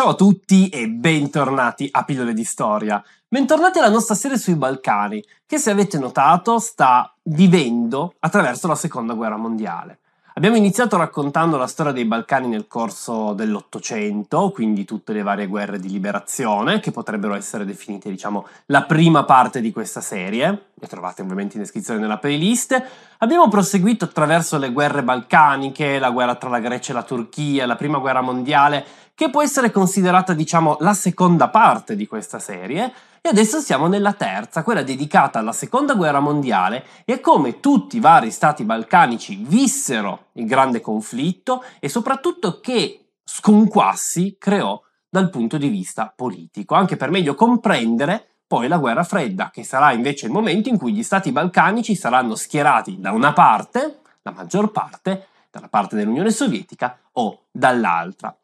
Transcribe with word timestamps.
Ciao 0.00 0.12
a 0.12 0.14
tutti 0.14 0.70
e 0.70 0.88
bentornati 0.88 1.86
a 1.92 2.04
Pillole 2.04 2.32
di 2.32 2.42
Storia. 2.42 3.04
Bentornati 3.28 3.80
alla 3.80 3.90
nostra 3.90 4.14
serie 4.14 4.38
sui 4.38 4.54
Balcani, 4.54 5.22
che 5.44 5.58
se 5.58 5.70
avete 5.70 5.98
notato 5.98 6.58
sta 6.58 7.14
vivendo 7.24 8.14
attraverso 8.20 8.66
la 8.66 8.76
Seconda 8.76 9.12
Guerra 9.12 9.36
Mondiale. 9.36 9.98
Abbiamo 10.32 10.56
iniziato 10.56 10.96
raccontando 10.96 11.58
la 11.58 11.66
storia 11.66 11.92
dei 11.92 12.06
Balcani 12.06 12.48
nel 12.48 12.66
corso 12.66 13.34
dell'Ottocento, 13.34 14.50
quindi 14.52 14.86
tutte 14.86 15.12
le 15.12 15.20
varie 15.20 15.46
guerre 15.46 15.78
di 15.78 15.90
liberazione, 15.90 16.80
che 16.80 16.92
potrebbero 16.92 17.34
essere 17.34 17.66
definite, 17.66 18.08
diciamo, 18.08 18.46
la 18.66 18.84
prima 18.84 19.24
parte 19.24 19.60
di 19.60 19.70
questa 19.70 20.00
serie. 20.00 20.68
Le 20.72 20.86
trovate 20.86 21.20
ovviamente 21.20 21.56
in 21.56 21.62
descrizione 21.62 22.00
nella 22.00 22.16
playlist. 22.16 22.82
Abbiamo 23.18 23.48
proseguito 23.48 24.06
attraverso 24.06 24.56
le 24.56 24.72
guerre 24.72 25.02
balcaniche, 25.02 25.98
la 25.98 26.10
guerra 26.10 26.36
tra 26.36 26.48
la 26.48 26.60
Grecia 26.60 26.92
e 26.92 26.94
la 26.94 27.02
Turchia, 27.02 27.66
la 27.66 27.76
prima 27.76 27.98
guerra 27.98 28.22
mondiale, 28.22 28.86
che 29.20 29.28
può 29.28 29.42
essere 29.42 29.70
considerata, 29.70 30.32
diciamo, 30.32 30.78
la 30.80 30.94
seconda 30.94 31.50
parte 31.50 31.94
di 31.94 32.06
questa 32.06 32.38
serie. 32.38 32.90
E 33.20 33.28
adesso 33.28 33.60
siamo 33.60 33.86
nella 33.86 34.14
terza, 34.14 34.62
quella 34.62 34.82
dedicata 34.82 35.38
alla 35.38 35.52
seconda 35.52 35.92
guerra 35.94 36.20
mondiale 36.20 36.86
e 37.04 37.12
a 37.12 37.20
come 37.20 37.60
tutti 37.60 37.98
i 37.98 38.00
vari 38.00 38.30
stati 38.30 38.64
balcanici 38.64 39.36
vissero 39.42 40.28
il 40.32 40.46
grande 40.46 40.80
conflitto 40.80 41.62
e 41.80 41.90
soprattutto 41.90 42.60
che 42.60 43.10
sconquassi 43.22 44.36
creò 44.38 44.80
dal 45.06 45.28
punto 45.28 45.58
di 45.58 45.68
vista 45.68 46.10
politico, 46.16 46.74
anche 46.74 46.96
per 46.96 47.10
meglio 47.10 47.34
comprendere 47.34 48.26
poi 48.46 48.68
la 48.68 48.78
guerra 48.78 49.04
fredda, 49.04 49.50
che 49.52 49.64
sarà 49.64 49.92
invece 49.92 50.24
il 50.24 50.32
momento 50.32 50.70
in 50.70 50.78
cui 50.78 50.94
gli 50.94 51.02
stati 51.02 51.30
balcanici 51.30 51.94
saranno 51.94 52.36
schierati 52.36 52.98
da 52.98 53.12
una 53.12 53.34
parte, 53.34 53.98
la 54.22 54.30
maggior 54.30 54.70
parte, 54.70 55.26
dalla 55.50 55.68
parte 55.68 55.94
dell'Unione 55.94 56.30
Sovietica 56.30 56.96
o 57.12 57.42
dall'altra. 57.50 58.34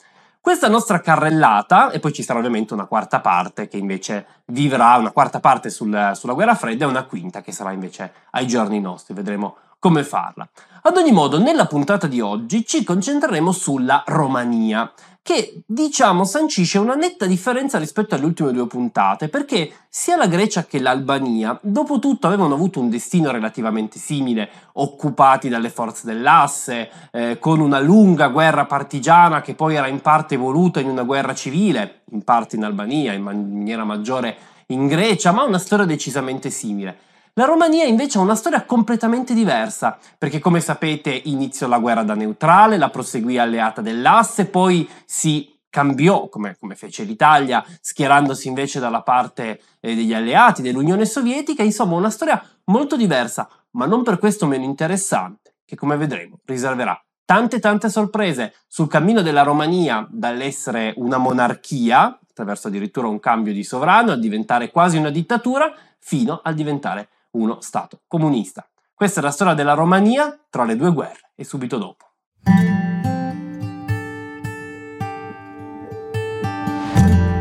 Questa 0.47 0.69
nostra 0.69 1.01
carrellata, 1.01 1.91
e 1.91 1.99
poi 1.99 2.13
ci 2.13 2.23
sarà 2.23 2.39
ovviamente 2.39 2.73
una 2.73 2.87
quarta 2.87 3.19
parte 3.19 3.67
che 3.67 3.79
invece 3.79 4.27
vivrà, 4.45 4.95
una 4.95 5.11
quarta 5.11 5.41
parte 5.41 5.71
sul, 5.71 6.13
sulla 6.15 6.35
guerra 6.35 6.55
fredda 6.55 6.85
e 6.85 6.89
una 6.89 7.03
quinta 7.03 7.41
che 7.41 7.51
sarà 7.51 7.73
invece 7.73 8.13
ai 8.31 8.47
giorni 8.47 8.79
nostri, 8.79 9.13
vedremo 9.13 9.57
come 9.79 10.05
farla. 10.05 10.49
Ad 10.83 10.97
ogni 10.97 11.13
modo, 11.13 11.39
nella 11.39 11.67
puntata 11.67 12.07
di 12.07 12.21
oggi 12.21 12.65
ci 12.65 12.85
concentreremo 12.85 13.53
sulla 13.53 14.05
Romania, 14.07 14.93
che 15.27 15.63
diciamo 15.67 16.23
sancisce 16.23 16.79
una 16.79 16.95
netta 16.95 17.27
differenza 17.27 17.79
rispetto 17.79 18.15
alle 18.15 18.27
ultime 18.27 18.53
due 18.53 18.69
puntate, 18.69 19.29
perché 19.29 19.73
sia 19.89 20.17
la 20.17 20.29
Grecia 20.29 20.67
che 20.67 20.79
l'Albania, 20.79 21.59
dopo 21.61 21.99
tutto, 21.99 22.29
avevano 22.29 22.55
avuto 22.55 22.79
un 22.79 22.89
destino 22.89 23.33
relativamente 23.33 23.99
simile, 23.99 24.49
occupati 24.75 25.49
dalle 25.49 25.71
forze 25.71 26.07
dell'asse, 26.07 26.91
eh, 27.11 27.39
con 27.41 27.59
una 27.59 27.81
lunga 27.81 28.29
guerra 28.29 28.67
partigiana 28.67 29.41
che 29.41 29.57
poi 29.57 29.75
era 29.75 29.89
in 29.89 30.01
parte 30.01 30.35
evoluta 30.35 30.79
in 30.79 30.89
una 30.89 31.03
guerra 31.03 31.35
civile, 31.35 32.03
in 32.13 32.23
parte 32.23 32.55
in 32.55 32.63
Albania, 32.63 33.13
in 33.13 33.23
maniera 33.23 33.83
maggiore 33.83 34.37
in 34.67 34.87
Grecia, 34.87 35.33
ma 35.33 35.43
una 35.43 35.59
storia 35.59 35.87
decisamente 35.87 36.51
simile. 36.51 36.99
La 37.39 37.45
Romania 37.45 37.85
invece 37.85 38.17
ha 38.17 38.23
una 38.23 38.35
storia 38.35 38.65
completamente 38.65 39.35
diversa, 39.35 39.99
perché 40.17 40.39
come 40.39 40.63
sapete 40.63 41.11
iniziò 41.11 41.69
la 41.69 41.79
guerra 41.79 42.03
da 42.03 42.15
neutrale, 42.15 42.79
la 42.79 42.89
proseguì 42.89 43.37
alleata 43.37 43.83
dell'asse, 43.83 44.47
poi 44.47 44.89
si 45.05 45.55
cambiò, 45.69 46.31
come, 46.31 46.57
come 46.59 46.77
fece 46.77 47.03
l'Italia, 47.03 47.63
schierandosi 47.83 48.49
invece 48.49 48.81
dalla 48.81 49.03
parte 49.03 49.61
eh, 49.81 49.95
degli 49.95 50.15
alleati, 50.15 50.63
dell'Unione 50.63 51.05
Sovietica, 51.05 51.63
insomma 51.63 51.97
una 51.97 52.09
storia 52.09 52.43
molto 52.65 52.97
diversa, 52.97 53.47
ma 53.73 53.85
non 53.85 54.03
per 54.03 54.19
questo 54.19 54.47
meno 54.47 54.65
interessante, 54.65 55.57
che 55.67 55.77
come 55.77 55.99
vedremo 55.99 56.39
riserverà 56.47 56.99
tante 57.27 57.59
tante 57.59 57.91
sorprese. 57.91 58.55
Sul 58.67 58.89
cammino 58.89 59.21
della 59.21 59.43
Romania 59.43 60.07
dall'essere 60.11 60.95
una 60.97 61.19
monarchia, 61.19 62.19
attraverso 62.31 62.69
addirittura 62.69 63.09
un 63.09 63.21
cambio 63.21 63.53
di 63.53 63.63
sovrano, 63.63 64.13
a 64.13 64.17
diventare 64.17 64.71
quasi 64.71 64.97
una 64.97 65.11
dittatura, 65.11 65.71
fino 65.99 66.41
a 66.43 66.53
diventare 66.55 67.09
uno 67.37 67.61
Stato 67.61 68.01
comunista. 68.07 68.67
Questa 68.95 69.21
è 69.21 69.23
la 69.23 69.31
storia 69.31 69.55
della 69.55 69.75
Romania 69.75 70.39
tra 70.49 70.65
le 70.65 70.75
due 70.75 70.93
guerre 70.93 71.33
e 71.35 71.45
subito 71.45 71.77
dopo. 71.77 72.05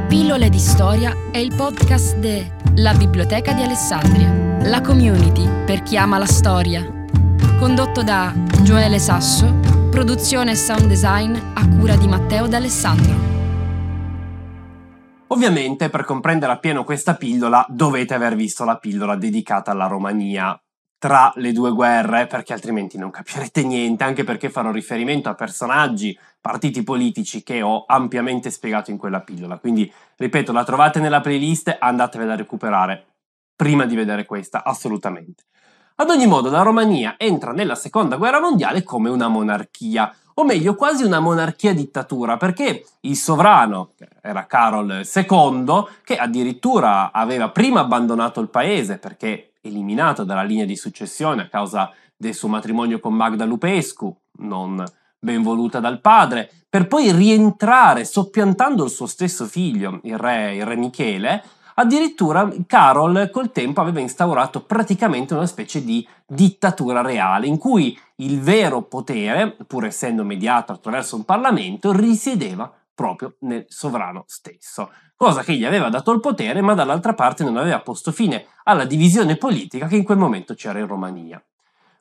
Pillole 0.07 0.49
di 0.49 0.59
storia 0.59 1.15
è 1.31 1.37
il 1.37 1.53
podcast 1.55 2.17
de 2.17 2.51
La 2.75 2.93
Biblioteca 2.93 3.53
di 3.53 3.63
Alessandria, 3.63 4.59
la 4.63 4.81
community 4.81 5.47
per 5.65 5.83
chi 5.83 5.97
ama 5.97 6.17
la 6.17 6.25
storia. 6.25 6.85
Condotto 7.57 8.03
da 8.03 8.33
Gioele 8.63 8.99
Sasso, 8.99 9.53
produzione 9.89 10.51
e 10.51 10.55
sound 10.55 10.87
design 10.87 11.35
a 11.53 11.67
cura 11.69 11.95
di 11.95 12.07
Matteo 12.07 12.47
D'Alessandro. 12.47 13.34
Ovviamente 15.35 15.89
per 15.89 16.05
comprendere 16.05 16.53
appieno 16.53 16.85
questa 16.85 17.15
pillola 17.15 17.65
dovete 17.67 18.13
aver 18.13 18.35
visto 18.35 18.63
la 18.63 18.77
pillola 18.77 19.17
dedicata 19.17 19.71
alla 19.71 19.87
Romania 19.87 20.57
tra 20.97 21.29
le 21.35 21.51
due 21.51 21.71
guerre, 21.71 22.25
perché 22.25 22.53
altrimenti 22.53 22.97
non 22.97 23.09
capirete 23.11 23.61
niente, 23.65 24.05
anche 24.05 24.23
perché 24.23 24.49
farò 24.49 24.71
riferimento 24.71 25.27
a 25.27 25.35
personaggi, 25.35 26.17
partiti 26.39 26.83
politici 26.83 27.43
che 27.43 27.61
ho 27.61 27.83
ampiamente 27.85 28.49
spiegato 28.49 28.91
in 28.91 28.97
quella 28.97 29.19
pillola. 29.19 29.57
Quindi, 29.57 29.91
ripeto, 30.15 30.53
la 30.53 30.63
trovate 30.63 31.01
nella 31.01 31.19
playlist, 31.19 31.75
andatevela 31.81 32.31
a 32.31 32.37
recuperare 32.37 33.05
prima 33.57 33.85
di 33.85 33.95
vedere 33.95 34.23
questa, 34.25 34.63
assolutamente. 34.63 35.43
Ad 35.95 36.09
ogni 36.09 36.27
modo, 36.27 36.49
la 36.49 36.61
Romania 36.61 37.15
entra 37.17 37.51
nella 37.51 37.75
seconda 37.75 38.15
guerra 38.15 38.39
mondiale 38.39 38.83
come 38.83 39.09
una 39.09 39.27
monarchia, 39.27 40.15
o 40.37 40.43
meglio 40.43 40.75
quasi 40.75 41.03
una 41.03 41.19
monarchia 41.19 41.73
dittatura, 41.73 42.37
perché 42.37 42.85
il 43.01 43.15
sovrano, 43.15 43.91
che 43.95 44.07
era 44.21 44.45
Carol 44.45 45.01
II, 45.03 45.85
che 46.03 46.17
addirittura 46.17 47.11
aveva 47.11 47.49
prima 47.49 47.81
abbandonato 47.81 48.41
il 48.41 48.49
paese 48.49 48.97
perché 48.97 49.53
eliminato 49.61 50.23
dalla 50.23 50.43
linea 50.43 50.65
di 50.65 50.75
successione 50.75 51.43
a 51.43 51.47
causa 51.47 51.91
del 52.15 52.33
suo 52.33 52.49
matrimonio 52.49 52.99
con 52.99 53.13
Magda 53.13 53.45
Lupescu, 53.45 54.15
non 54.39 54.83
ben 55.17 55.41
voluta 55.41 55.79
dal 55.79 56.01
padre, 56.01 56.51
per 56.69 56.87
poi 56.87 57.11
rientrare 57.11 58.03
soppiantando 58.03 58.83
il 58.83 58.91
suo 58.91 59.05
stesso 59.05 59.45
figlio, 59.45 59.99
il 60.03 60.17
re, 60.17 60.55
il 60.55 60.65
re 60.65 60.75
Michele, 60.75 61.43
Addirittura 61.77 62.49
Carol 62.65 63.29
col 63.31 63.51
tempo 63.51 63.81
aveva 63.81 63.99
instaurato 63.99 64.63
praticamente 64.63 65.33
una 65.33 65.45
specie 65.45 65.83
di 65.83 66.07
dittatura 66.25 67.01
reale 67.01 67.47
in 67.47 67.57
cui 67.57 67.99
il 68.17 68.39
vero 68.39 68.83
potere, 68.83 69.57
pur 69.67 69.85
essendo 69.85 70.23
mediato 70.23 70.71
attraverso 70.71 71.17
un 71.17 71.25
Parlamento, 71.25 71.91
risiedeva 71.91 72.71
proprio 72.93 73.35
nel 73.39 73.65
sovrano 73.67 74.23
stesso, 74.25 74.89
cosa 75.17 75.43
che 75.43 75.53
gli 75.53 75.65
aveva 75.65 75.89
dato 75.89 76.13
il 76.13 76.21
potere 76.21 76.61
ma 76.61 76.73
dall'altra 76.75 77.13
parte 77.13 77.43
non 77.43 77.57
aveva 77.57 77.81
posto 77.81 78.13
fine 78.13 78.45
alla 78.63 78.85
divisione 78.85 79.35
politica 79.35 79.87
che 79.87 79.97
in 79.97 80.05
quel 80.05 80.17
momento 80.17 80.53
c'era 80.53 80.79
in 80.79 80.87
Romania. 80.87 81.43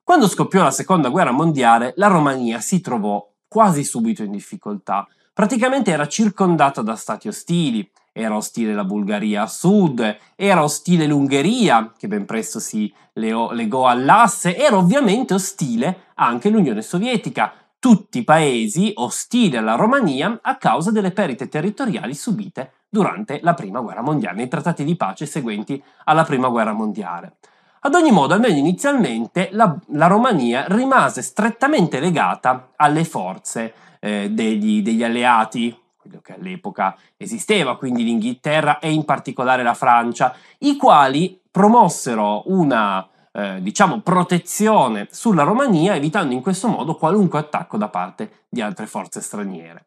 Quando 0.04 0.28
scoppiò 0.28 0.62
la 0.62 0.70
seconda 0.70 1.08
guerra 1.08 1.32
mondiale, 1.32 1.94
la 1.96 2.06
Romania 2.06 2.60
si 2.60 2.80
trovò 2.80 3.28
quasi 3.48 3.82
subito 3.82 4.22
in 4.22 4.30
difficoltà. 4.30 5.08
Praticamente 5.32 5.90
era 5.90 6.06
circondata 6.06 6.80
da 6.80 6.94
stati 6.94 7.26
ostili, 7.26 7.90
era 8.16 8.36
ostile 8.36 8.74
la 8.74 8.84
Bulgaria 8.84 9.42
a 9.42 9.46
sud, 9.48 10.16
era 10.36 10.62
ostile 10.62 11.04
l'Ungheria, 11.06 11.92
che 11.98 12.06
ben 12.06 12.26
presto 12.26 12.60
si 12.60 12.92
legò 13.14 13.88
all'asse, 13.88 14.56
era 14.56 14.76
ovviamente 14.76 15.34
ostile 15.34 16.04
anche 16.14 16.48
l'Unione 16.48 16.80
Sovietica, 16.80 17.52
tutti 17.80 18.22
paesi 18.22 18.92
ostili 18.94 19.56
alla 19.56 19.74
Romania 19.74 20.38
a 20.40 20.56
causa 20.56 20.92
delle 20.92 21.10
perdite 21.10 21.48
territoriali 21.48 22.14
subite 22.14 22.70
durante 22.88 23.40
la 23.42 23.54
Prima 23.54 23.80
Guerra 23.80 24.00
Mondiale, 24.00 24.36
nei 24.36 24.48
trattati 24.48 24.84
di 24.84 24.94
pace 24.94 25.26
seguenti 25.26 25.82
alla 26.04 26.22
Prima 26.22 26.48
Guerra 26.48 26.72
Mondiale. 26.72 27.38
Ad 27.80 27.94
ogni 27.94 28.12
modo, 28.12 28.32
almeno 28.32 28.56
inizialmente, 28.56 29.48
la, 29.50 29.76
la 29.88 30.06
Romania 30.06 30.66
rimase 30.68 31.20
strettamente 31.20 31.98
legata 31.98 32.70
alle 32.76 33.04
forze 33.04 33.74
eh, 33.98 34.30
degli, 34.30 34.82
degli 34.82 35.02
alleati, 35.02 35.76
quello 36.04 36.20
che 36.20 36.34
all'epoca 36.34 36.96
esisteva, 37.16 37.78
quindi 37.78 38.04
l'Inghilterra 38.04 38.78
e 38.78 38.92
in 38.92 39.06
particolare 39.06 39.62
la 39.62 39.72
Francia, 39.72 40.36
i 40.58 40.76
quali 40.76 41.40
promossero 41.50 42.42
una 42.46 43.08
eh, 43.32 43.62
diciamo 43.62 44.00
protezione 44.00 45.08
sulla 45.10 45.44
Romania, 45.44 45.94
evitando 45.94 46.34
in 46.34 46.42
questo 46.42 46.68
modo 46.68 46.96
qualunque 46.96 47.38
attacco 47.38 47.78
da 47.78 47.88
parte 47.88 48.44
di 48.50 48.60
altre 48.60 48.86
forze 48.86 49.22
straniere. 49.22 49.86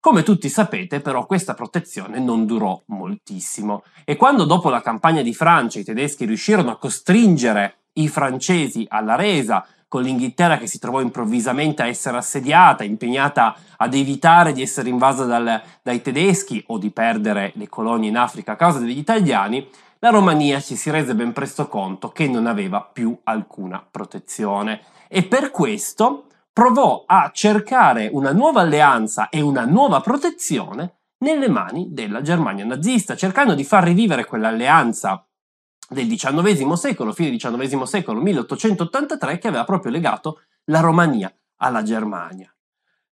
Come 0.00 0.22
tutti 0.22 0.50
sapete, 0.50 1.00
però, 1.00 1.24
questa 1.24 1.54
protezione 1.54 2.18
non 2.18 2.44
durò 2.44 2.78
moltissimo 2.88 3.84
e 4.04 4.16
quando 4.16 4.44
dopo 4.44 4.68
la 4.68 4.82
campagna 4.82 5.22
di 5.22 5.32
Francia 5.32 5.78
i 5.78 5.84
tedeschi 5.84 6.26
riuscirono 6.26 6.70
a 6.70 6.76
costringere 6.76 7.84
i 7.94 8.08
francesi 8.08 8.84
alla 8.86 9.14
resa, 9.14 9.66
con 9.94 10.02
l'Inghilterra 10.02 10.58
che 10.58 10.66
si 10.66 10.80
trovò 10.80 11.00
improvvisamente 11.00 11.82
a 11.82 11.86
essere 11.86 12.16
assediata, 12.16 12.82
impegnata 12.82 13.54
ad 13.76 13.94
evitare 13.94 14.52
di 14.52 14.60
essere 14.60 14.88
invasa 14.88 15.24
dal, 15.24 15.62
dai 15.84 16.02
tedeschi 16.02 16.64
o 16.66 16.78
di 16.78 16.90
perdere 16.90 17.52
le 17.54 17.68
colonie 17.68 18.08
in 18.08 18.16
Africa 18.16 18.52
a 18.52 18.56
causa 18.56 18.80
degli 18.80 18.98
italiani, 18.98 19.64
la 20.00 20.10
Romania 20.10 20.60
ci 20.60 20.74
si 20.74 20.90
rese 20.90 21.14
ben 21.14 21.32
presto 21.32 21.68
conto 21.68 22.08
che 22.08 22.26
non 22.26 22.48
aveva 22.48 22.80
più 22.80 23.16
alcuna 23.22 23.86
protezione. 23.88 24.80
E 25.06 25.22
per 25.22 25.52
questo 25.52 26.24
provò 26.52 27.04
a 27.06 27.30
cercare 27.32 28.08
una 28.10 28.32
nuova 28.32 28.62
alleanza 28.62 29.28
e 29.28 29.40
una 29.42 29.64
nuova 29.64 30.00
protezione 30.00 31.02
nelle 31.18 31.48
mani 31.48 31.90
della 31.92 32.20
Germania 32.20 32.64
nazista, 32.64 33.14
cercando 33.14 33.54
di 33.54 33.62
far 33.62 33.84
rivivere 33.84 34.24
quell'alleanza 34.24 35.24
del 35.88 36.06
XIX 36.08 36.72
secolo, 36.72 37.12
fine 37.12 37.36
XIX 37.36 37.82
secolo, 37.82 38.20
1883, 38.20 39.38
che 39.38 39.48
aveva 39.48 39.64
proprio 39.64 39.92
legato 39.92 40.40
la 40.64 40.80
Romania 40.80 41.32
alla 41.56 41.82
Germania. 41.82 42.52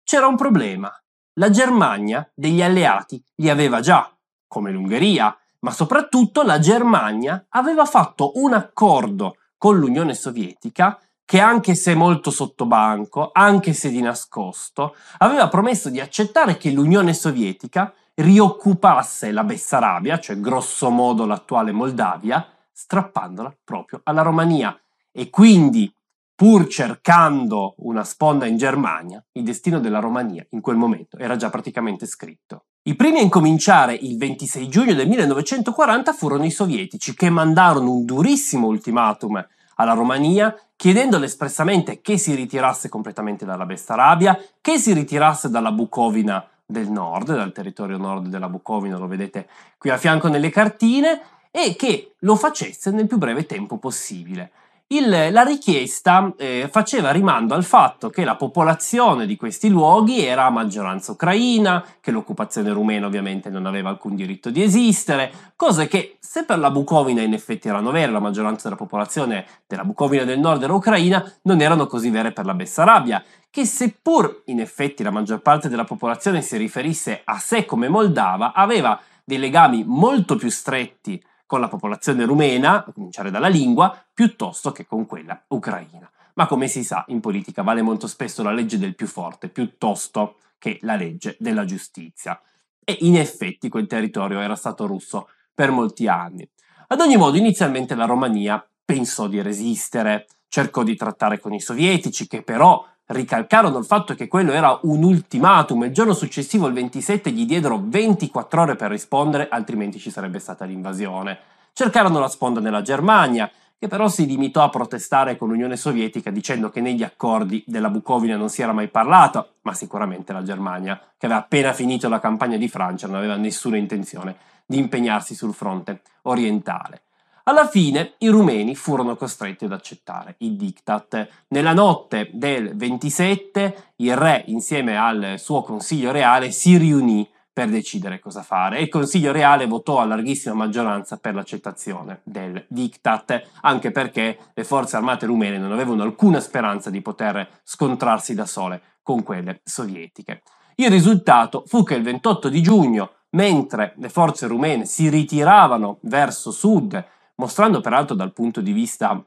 C'era 0.03 0.27
un 0.27 0.37
problema. 0.37 0.93
La 1.35 1.51
Germania 1.51 2.29
degli 2.35 2.63
alleati 2.63 3.23
li 3.37 3.49
aveva 3.49 3.81
già, 3.81 4.13
come 4.47 4.71
l'Ungheria, 4.73 5.37
ma 5.61 5.71
soprattutto 5.71 6.43
la 6.43 6.59
Germania 6.59 7.47
aveva 7.51 7.85
fatto 7.85 8.33
un 8.35 8.53
accordo 8.55 9.37
con 9.57 9.79
l'Unione 9.79 10.15
Sovietica 10.15 10.99
che 11.25 11.39
anche 11.39 11.77
se 11.77 11.95
molto 11.95 12.33
sottobanco, 12.33 13.31
anche 13.33 13.73
se 13.73 13.91
di 13.91 14.01
nascosto, 14.01 14.97
aveva 15.19 15.49
promesso 15.49 15.89
di 15.89 16.01
accettare 16.01 16.57
che 16.57 16.73
l'Unione 16.73 17.15
Sovietica 17.15 17.95
rioccupasse 18.15 19.31
la 19.31 19.45
Bessarabia, 19.45 20.19
cioè 20.19 20.41
grosso 20.41 20.91
modo 20.91 21.27
l'attuale 21.27 21.71
Moldavia, 21.71 22.45
strappandola 22.81 23.55
proprio 23.63 24.01
alla 24.05 24.23
Romania. 24.23 24.79
E 25.13 25.29
quindi, 25.29 25.93
pur 26.35 26.67
cercando 26.67 27.75
una 27.79 28.05
sponda 28.05 28.47
in 28.47 28.57
Germania, 28.57 29.23
il 29.33 29.43
destino 29.43 29.81
della 29.81 29.99
Romania 29.99 30.47
in 30.51 30.63
quel 30.63 30.77
momento 30.77 31.19
era 31.19 31.37
già 31.37 31.51
praticamente 31.51 32.07
scritto. 32.07 32.65
I 32.85 32.97
primi 32.97 33.19
a 33.19 33.23
incominciare 33.23 33.95
il 33.95 34.17
26 34.17 34.69
giugno 34.69 34.95
del 34.95 35.09
1940 35.09 36.13
furono 36.15 36.45
i 36.45 36.51
sovietici, 36.51 37.15
che 37.15 37.29
mandarono 37.29 37.93
un 37.93 38.05
durissimo 38.07 38.69
ultimatum 38.69 39.47
alla 39.75 39.93
Romania 39.93 40.55
chiedendole 40.77 41.27
espressamente 41.27 42.01
che 42.01 42.17
si 42.17 42.35
ritirasse 42.35 42.89
completamente 42.89 43.45
dalla 43.45 43.67
Bessarabia, 43.67 44.39
che 44.63 44.79
si 44.79 44.95
ritirasse 44.95 45.51
dalla 45.51 45.73
Bucovina 45.73 46.43
del 46.65 46.91
nord, 46.91 47.35
dal 47.35 47.53
territorio 47.53 47.99
nord 47.99 48.29
della 48.29 48.49
Bucovina, 48.49 48.97
lo 48.97 49.07
vedete 49.07 49.49
qui 49.77 49.91
a 49.91 49.99
fianco 49.99 50.29
nelle 50.29 50.49
cartine, 50.49 51.21
e 51.51 51.75
che 51.77 52.15
lo 52.21 52.37
facesse 52.37 52.91
nel 52.91 53.07
più 53.07 53.19
breve 53.19 53.47
tempo 53.47 53.79
possibile. 53.79 54.53
Il, 54.93 55.09
la 55.09 55.43
richiesta 55.43 56.33
eh, 56.37 56.69
faceva 56.69 57.13
rimando 57.13 57.55
al 57.55 57.63
fatto 57.63 58.11
che 58.11 58.25
la 58.25 58.35
popolazione 58.35 59.25
di 59.25 59.37
questi 59.37 59.69
luoghi 59.69 60.25
era 60.25 60.47
a 60.47 60.51
maggioranza 60.51 61.13
ucraina, 61.13 61.85
che 62.01 62.11
l'occupazione 62.11 62.73
rumena 62.73 63.07
ovviamente 63.07 63.51
non 63.51 63.67
aveva 63.67 63.89
alcun 63.89 64.17
diritto 64.17 64.51
di 64.51 64.65
esistere, 64.65 65.31
cose 65.55 65.87
che 65.87 66.17
se 66.19 66.45
per 66.45 66.59
la 66.59 66.73
Bucovina 66.73 67.23
in 67.23 67.35
effetti 67.35 67.69
erano 67.69 67.93
vere, 67.93 68.11
la 68.11 68.19
maggioranza 68.19 68.65
della 68.65 68.81
popolazione 68.81 69.47
della 69.69 69.85
Bucovina 69.85 70.25
del 70.25 70.41
nord 70.41 70.65
era 70.65 70.75
ucraina, 70.75 71.25
non 71.43 71.61
erano 71.61 71.87
così 71.87 72.11
vere 72.11 72.33
per 72.33 72.45
la 72.45 72.55
Bessarabia, 72.55 73.23
che 73.49 73.65
seppur 73.67 74.43
in 74.47 74.59
effetti 74.59 75.05
la 75.05 75.13
maggior 75.13 75.41
parte 75.41 75.69
della 75.69 75.85
popolazione 75.85 76.43
si 76.43 76.57
riferisse 76.57 77.21
a 77.23 77.39
sé 77.39 77.65
come 77.65 77.89
Moldava, 77.89 78.53
aveva 78.53 79.01
dei 79.23 79.39
legami 79.39 79.85
molto 79.87 80.35
più 80.35 80.51
stretti 80.51 81.23
con 81.51 81.59
la 81.59 81.67
popolazione 81.67 82.25
rumena, 82.25 82.85
a 82.85 82.93
cominciare 82.93 83.29
dalla 83.29 83.49
lingua, 83.49 84.07
piuttosto 84.15 84.71
che 84.71 84.87
con 84.87 85.05
quella 85.05 85.43
ucraina. 85.49 86.09
Ma 86.35 86.47
come 86.47 86.69
si 86.69 86.85
sa, 86.85 87.05
in 87.09 87.19
politica 87.19 87.63
vale 87.63 87.83
molto 87.83 88.07
spesso 88.07 88.45
la 88.45 88.53
legge 88.53 88.79
del 88.79 88.95
più 88.95 89.09
forte 89.09 89.49
piuttosto 89.49 90.37
che 90.59 90.79
la 90.83 90.95
legge 90.95 91.35
della 91.41 91.65
giustizia. 91.65 92.41
E 92.85 92.99
in 93.01 93.17
effetti 93.17 93.69
quel 93.69 93.89
territorio 93.89 94.39
era 94.39 94.55
stato 94.55 94.87
russo 94.87 95.29
per 95.53 95.73
molti 95.73 96.07
anni. 96.07 96.49
Ad 96.87 97.01
ogni 97.01 97.17
modo, 97.17 97.37
inizialmente 97.37 97.97
la 97.97 98.07
Romania 98.07 98.65
pensò 98.85 99.27
di 99.27 99.43
resistere, 99.43 100.29
cercò 100.47 100.85
di 100.85 100.95
trattare 100.95 101.41
con 101.41 101.53
i 101.53 101.61
sovietici, 101.61 102.29
che 102.29 102.45
però 102.45 102.87
ricalcarono 103.11 103.79
il 103.79 103.85
fatto 103.85 104.15
che 104.15 104.29
quello 104.29 104.53
era 104.53 104.79
un 104.83 105.03
ultimatum. 105.03 105.85
Il 105.85 105.93
giorno 105.93 106.13
successivo, 106.13 106.67
il 106.67 106.75
27, 106.75 107.31
gli 107.31 107.45
diedero 107.45 107.81
24 107.83 108.63
ore 108.63 108.77
per 108.77 108.91
rispondere, 108.91 109.49
altrimenti 109.49 109.99
ci 109.99 110.11
sarebbe 110.11 110.39
stata 110.39 110.65
l'invasione. 110.65 111.39
Cercarono 111.73 112.19
la 112.19 112.29
sponda 112.29 112.61
nella 112.61 112.83
Germania, 112.83 113.51
che 113.79 113.89
però 113.89 114.09
si 114.09 114.27
limitò 114.27 114.63
a 114.63 114.69
protestare 114.69 115.37
con 115.37 115.49
l'Unione 115.49 115.77
Sovietica 115.77 116.31
dicendo 116.31 116.71
che 116.71 116.81
negli 116.81 117.03
accordi 117.03 117.65
della 117.67 117.89
Bucovina 117.89 118.37
non 118.37 118.51
si 118.51 118.63
era 118.63 118.73
mai 118.73 118.89
parlato, 118.89 119.55
ma 119.63 119.73
sicuramente 119.75 120.33
la 120.33 120.43
Germania, 120.43 121.01
che 121.17 121.27
aveva 121.27 121.41
appena 121.41 121.73
finito 121.73 122.09
la 122.09 122.21
campagna 122.21 122.59
di 122.59 122.69
Francia, 122.69 123.07
non 123.07 123.17
aveva 123.17 123.37
nessuna 123.37 123.77
intenzione 123.77 124.37
di 124.67 124.79
impegnarsi 124.79 125.35
sul 125.35 125.55
fronte 125.55 126.03
orientale. 126.23 127.03
Alla 127.51 127.67
fine 127.67 128.13
i 128.19 128.29
rumeni 128.29 128.77
furono 128.77 129.17
costretti 129.17 129.65
ad 129.65 129.73
accettare 129.73 130.37
il 130.39 130.55
diktat. 130.55 131.47
Nella 131.49 131.73
notte 131.73 132.31
del 132.33 132.77
27 132.77 133.95
il 133.97 134.17
re 134.17 134.45
insieme 134.47 134.97
al 134.97 135.35
suo 135.37 135.65
consiglio 135.65 136.13
reale 136.13 136.53
si 136.53 136.77
riunì 136.77 137.29
per 137.53 137.69
decidere 137.69 138.21
cosa 138.21 138.45
fare 138.45 138.79
e 138.79 138.83
il 138.83 138.89
consiglio 138.89 139.33
reale 139.33 139.67
votò 139.67 139.99
a 139.99 140.05
larghissima 140.05 140.55
maggioranza 140.55 141.17
per 141.17 141.35
l'accettazione 141.35 142.21
del 142.23 142.65
diktat, 142.69 143.49
anche 143.63 143.91
perché 143.91 144.39
le 144.55 144.63
forze 144.63 144.95
armate 144.95 145.27
rumene 145.27 145.59
non 145.59 145.73
avevano 145.73 146.05
alcuna 146.05 146.39
speranza 146.39 146.89
di 146.89 147.03
poter 147.03 147.63
scontrarsi 147.65 148.33
da 148.33 148.47
sole 148.47 148.81
con 149.03 149.25
quelle 149.25 149.61
sovietiche. 149.65 150.43
Il 150.77 150.89
risultato 150.89 151.65
fu 151.67 151.83
che 151.83 151.97
il 151.97 152.05
28 152.05 152.49
di 152.49 152.63
giugno, 152.63 153.15
mentre 153.31 153.95
le 153.97 154.09
forze 154.09 154.47
rumene 154.47 154.85
si 154.85 155.09
ritiravano 155.09 155.99
verso 156.03 156.53
sud 156.53 157.19
mostrando 157.41 157.81
peraltro 157.81 158.15
dal 158.15 158.35
punto 158.35 158.61
di 158.61 158.73
vista 158.73 159.25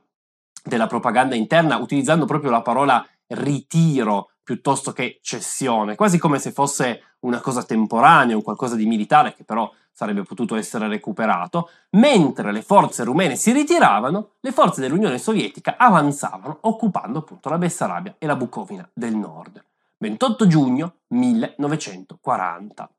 della 0.64 0.88
propaganda 0.88 1.34
interna, 1.34 1.78
utilizzando 1.78 2.26
proprio 2.26 2.52
la 2.52 2.62
parola 2.62 3.06
ritiro 3.28 4.30
piuttosto 4.44 4.92
che 4.92 5.20
cessione, 5.24 5.96
quasi 5.96 6.20
come 6.20 6.38
se 6.38 6.52
fosse 6.52 7.16
una 7.22 7.40
cosa 7.40 7.64
temporanea, 7.64 8.36
un 8.36 8.44
qualcosa 8.44 8.76
di 8.76 8.86
militare 8.86 9.34
che 9.34 9.44
però 9.44 9.72
sarebbe 9.92 10.24
potuto 10.24 10.56
essere 10.56 10.88
recuperato, 10.88 11.70
mentre 11.92 12.52
le 12.52 12.62
forze 12.62 13.04
rumene 13.04 13.36
si 13.36 13.52
ritiravano, 13.52 14.34
le 14.42 14.52
forze 14.52 14.82
dell'Unione 14.82 15.18
Sovietica 15.18 15.76
avanzavano 15.78 16.60
occupando 16.62 17.20
appunto 17.20 17.50
la 17.50 17.58
Bessarabia 17.58 18.16
e 18.20 18.28
la 18.28 18.36
Bucovina 18.36 18.88
del 18.94 19.16
nord. 19.16 19.64
28 19.98 20.48
giugno 20.48 20.96
1940. 21.08 22.90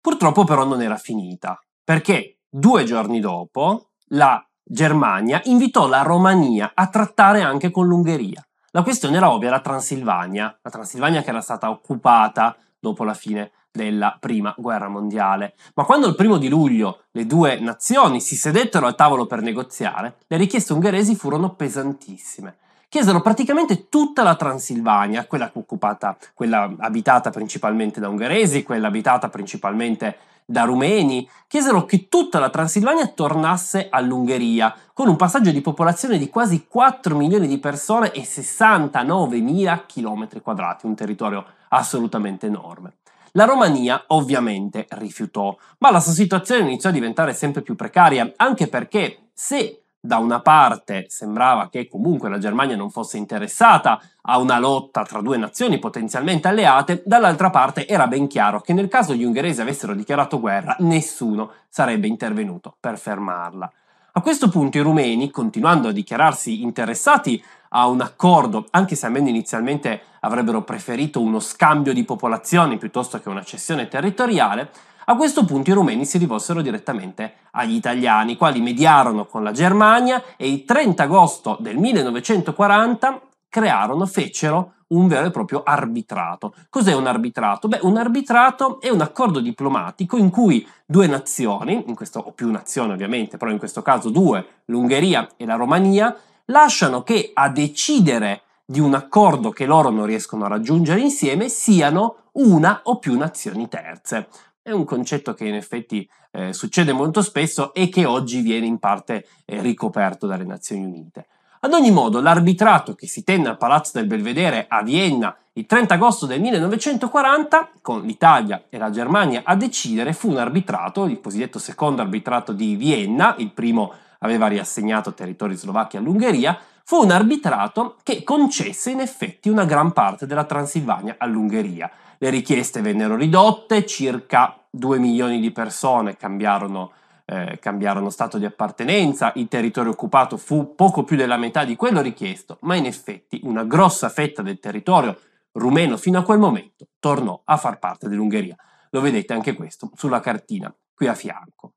Purtroppo 0.00 0.44
però 0.44 0.64
non 0.64 0.80
era 0.80 0.96
finita, 0.96 1.60
perché 1.82 2.38
due 2.48 2.84
giorni 2.84 3.20
dopo 3.20 3.88
la 4.10 4.44
Germania 4.62 5.40
invitò 5.44 5.86
la 5.86 6.02
Romania 6.02 6.72
a 6.74 6.88
trattare 6.88 7.42
anche 7.42 7.70
con 7.70 7.86
l'Ungheria. 7.86 8.44
La 8.70 8.82
questione 8.82 9.16
era 9.16 9.30
ovvia, 9.30 9.50
la 9.50 9.60
Transilvania, 9.60 10.58
la 10.60 10.70
Transilvania 10.70 11.22
che 11.22 11.30
era 11.30 11.40
stata 11.40 11.70
occupata 11.70 12.56
dopo 12.78 13.04
la 13.04 13.14
fine 13.14 13.52
della 13.76 14.16
prima 14.18 14.54
guerra 14.56 14.88
mondiale. 14.88 15.54
Ma 15.74 15.84
quando 15.84 16.08
il 16.08 16.14
primo 16.14 16.38
di 16.38 16.48
luglio 16.48 17.04
le 17.12 17.26
due 17.26 17.60
nazioni 17.60 18.20
si 18.20 18.36
sedettero 18.36 18.86
al 18.86 18.96
tavolo 18.96 19.26
per 19.26 19.40
negoziare, 19.40 20.16
le 20.26 20.36
richieste 20.36 20.72
ungheresi 20.72 21.14
furono 21.14 21.54
pesantissime. 21.54 22.56
chiesero 22.88 23.20
praticamente 23.20 23.88
tutta 23.88 24.22
la 24.22 24.36
Transilvania, 24.36 25.26
quella 25.26 25.50
occupata, 25.52 26.16
quella 26.34 26.72
abitata 26.78 27.30
principalmente 27.30 28.00
da 28.00 28.08
ungheresi, 28.08 28.62
quella 28.62 28.88
abitata 28.88 29.28
principalmente 29.28 30.16
da 30.48 30.62
rumeni, 30.62 31.28
chiesero 31.48 31.84
che 31.84 32.08
tutta 32.08 32.38
la 32.38 32.50
Transilvania 32.50 33.08
tornasse 33.08 33.88
all'Ungheria, 33.90 34.74
con 34.92 35.08
un 35.08 35.16
passaggio 35.16 35.50
di 35.50 35.60
popolazione 35.60 36.18
di 36.18 36.30
quasi 36.30 36.66
4 36.68 37.16
milioni 37.16 37.48
di 37.48 37.58
persone 37.58 38.12
e 38.12 38.24
69 38.24 39.40
mila 39.40 39.84
chilometri 39.84 40.40
quadrati, 40.40 40.86
un 40.86 40.94
territorio 40.94 41.44
assolutamente 41.70 42.46
enorme. 42.46 42.98
La 43.32 43.44
Romania 43.44 44.04
ovviamente 44.08 44.86
rifiutò, 44.90 45.54
ma 45.78 45.90
la 45.90 46.00
sua 46.00 46.12
situazione 46.12 46.62
iniziò 46.62 46.88
a 46.88 46.92
diventare 46.92 47.34
sempre 47.34 47.60
più 47.60 47.74
precaria, 47.74 48.32
anche 48.36 48.68
perché 48.68 49.28
se 49.34 49.82
da 50.06 50.18
una 50.18 50.40
parte 50.40 51.06
sembrava 51.08 51.68
che 51.68 51.88
comunque 51.88 52.28
la 52.28 52.38
Germania 52.38 52.76
non 52.76 52.90
fosse 52.90 53.18
interessata 53.18 54.00
a 54.22 54.38
una 54.38 54.58
lotta 54.58 55.02
tra 55.02 55.20
due 55.20 55.36
nazioni 55.36 55.78
potenzialmente 55.78 56.48
alleate, 56.48 57.02
dall'altra 57.04 57.50
parte 57.50 57.86
era 57.86 58.06
ben 58.06 58.26
chiaro 58.26 58.60
che 58.60 58.72
nel 58.72 58.88
caso 58.88 59.14
gli 59.14 59.24
ungheresi 59.24 59.60
avessero 59.60 59.94
dichiarato 59.94 60.40
guerra, 60.40 60.76
nessuno 60.80 61.50
sarebbe 61.68 62.06
intervenuto 62.06 62.76
per 62.80 62.98
fermarla. 62.98 63.70
A 64.12 64.22
questo 64.22 64.48
punto 64.48 64.78
i 64.78 64.80
rumeni, 64.80 65.30
continuando 65.30 65.88
a 65.88 65.92
dichiararsi 65.92 66.62
interessati 66.62 67.42
a 67.70 67.86
un 67.86 68.00
accordo, 68.00 68.66
anche 68.70 68.94
se 68.94 69.04
almeno 69.04 69.28
inizialmente 69.28 70.00
avrebbero 70.20 70.62
preferito 70.62 71.20
uno 71.20 71.38
scambio 71.38 71.92
di 71.92 72.04
popolazioni 72.04 72.78
piuttosto 72.78 73.20
che 73.20 73.28
una 73.28 73.42
cessione 73.42 73.88
territoriale, 73.88 74.70
a 75.08 75.16
questo 75.16 75.44
punto 75.44 75.70
i 75.70 75.74
rumeni 75.74 76.04
si 76.04 76.18
rivolsero 76.18 76.62
direttamente 76.62 77.34
agli 77.52 77.74
italiani, 77.74 78.32
i 78.32 78.36
quali 78.36 78.60
mediarono 78.60 79.26
con 79.26 79.42
la 79.42 79.52
Germania 79.52 80.22
e 80.36 80.48
il 80.50 80.64
30 80.64 81.04
agosto 81.04 81.56
del 81.60 81.76
1940 81.76 83.20
crearono, 83.48 84.04
fecero 84.06 84.72
un 84.88 85.06
vero 85.08 85.26
e 85.26 85.30
proprio 85.30 85.62
arbitrato. 85.64 86.54
Cos'è 86.68 86.92
un 86.92 87.06
arbitrato? 87.06 87.68
Beh, 87.68 87.80
un 87.82 87.96
arbitrato 87.96 88.80
è 88.80 88.88
un 88.88 89.00
accordo 89.00 89.40
diplomatico 89.40 90.16
in 90.16 90.30
cui 90.30 90.66
due 90.84 91.06
nazioni, 91.06 91.84
in 91.86 91.94
questo, 91.94 92.20
o 92.20 92.32
più 92.32 92.50
nazioni 92.50 92.92
ovviamente, 92.92 93.36
però 93.36 93.50
in 93.50 93.58
questo 93.58 93.82
caso 93.82 94.10
due, 94.10 94.62
l'Ungheria 94.66 95.28
e 95.36 95.46
la 95.46 95.54
Romania, 95.54 96.14
lasciano 96.46 97.02
che 97.02 97.30
a 97.32 97.48
decidere 97.48 98.42
di 98.64 98.80
un 98.80 98.94
accordo 98.94 99.50
che 99.50 99.66
loro 99.66 99.90
non 99.90 100.06
riescono 100.06 100.44
a 100.44 100.48
raggiungere 100.48 101.00
insieme 101.00 101.48
siano 101.48 102.30
una 102.32 102.80
o 102.84 102.98
più 102.98 103.16
nazioni 103.16 103.68
terze. 103.68 104.28
È 104.66 104.72
un 104.72 104.84
concetto 104.84 105.32
che 105.32 105.46
in 105.46 105.54
effetti 105.54 106.10
eh, 106.32 106.52
succede 106.52 106.92
molto 106.92 107.22
spesso 107.22 107.72
e 107.72 107.88
che 107.88 108.04
oggi 108.04 108.40
viene 108.40 108.66
in 108.66 108.80
parte 108.80 109.24
eh, 109.44 109.60
ricoperto 109.60 110.26
dalle 110.26 110.42
Nazioni 110.42 110.82
Unite. 110.82 111.28
Ad 111.60 111.72
ogni 111.72 111.92
modo, 111.92 112.20
l'arbitrato 112.20 112.96
che 112.96 113.06
si 113.06 113.22
tenne 113.22 113.46
al 113.46 113.58
Palazzo 113.58 113.92
del 113.94 114.08
Belvedere 114.08 114.66
a 114.68 114.82
Vienna 114.82 115.36
il 115.52 115.66
30 115.66 115.94
agosto 115.94 116.26
del 116.26 116.40
1940, 116.40 117.74
con 117.80 118.02
l'Italia 118.02 118.64
e 118.68 118.76
la 118.76 118.90
Germania 118.90 119.42
a 119.44 119.54
decidere, 119.54 120.12
fu 120.12 120.30
un 120.30 120.38
arbitrato, 120.38 121.04
il 121.04 121.20
cosiddetto 121.20 121.60
secondo 121.60 122.02
arbitrato 122.02 122.52
di 122.52 122.74
Vienna, 122.74 123.36
il 123.38 123.52
primo 123.52 123.92
aveva 124.18 124.48
riassegnato 124.48 125.14
territori 125.14 125.54
slovacchi 125.54 125.96
all'Ungheria, 125.96 126.58
fu 126.82 127.04
un 127.04 127.12
arbitrato 127.12 127.98
che 128.02 128.24
concesse 128.24 128.90
in 128.90 128.98
effetti 128.98 129.48
una 129.48 129.64
gran 129.64 129.92
parte 129.92 130.26
della 130.26 130.42
Transilvania 130.42 131.14
all'Ungheria 131.18 131.88
le 132.18 132.30
richieste 132.30 132.80
vennero 132.80 133.16
ridotte, 133.16 133.86
circa 133.86 134.58
2 134.70 134.98
milioni 134.98 135.40
di 135.40 135.50
persone 135.52 136.16
cambiarono, 136.16 136.92
eh, 137.24 137.58
cambiarono 137.60 138.10
stato 138.10 138.38
di 138.38 138.44
appartenenza, 138.44 139.32
il 139.36 139.48
territorio 139.48 139.92
occupato 139.92 140.36
fu 140.36 140.74
poco 140.74 141.04
più 141.04 141.16
della 141.16 141.36
metà 141.36 141.64
di 141.64 141.76
quello 141.76 142.00
richiesto, 142.00 142.58
ma 142.62 142.74
in 142.74 142.86
effetti 142.86 143.40
una 143.44 143.64
grossa 143.64 144.08
fetta 144.08 144.42
del 144.42 144.58
territorio 144.58 145.18
rumeno 145.52 145.96
fino 145.96 146.18
a 146.18 146.22
quel 146.22 146.38
momento 146.38 146.88
tornò 146.98 147.40
a 147.44 147.56
far 147.56 147.78
parte 147.78 148.08
dell'Ungheria. 148.08 148.56
Lo 148.90 149.00
vedete 149.00 149.32
anche 149.32 149.54
questo 149.54 149.90
sulla 149.94 150.20
cartina 150.20 150.74
qui 150.94 151.06
a 151.06 151.14
fianco. 151.14 151.75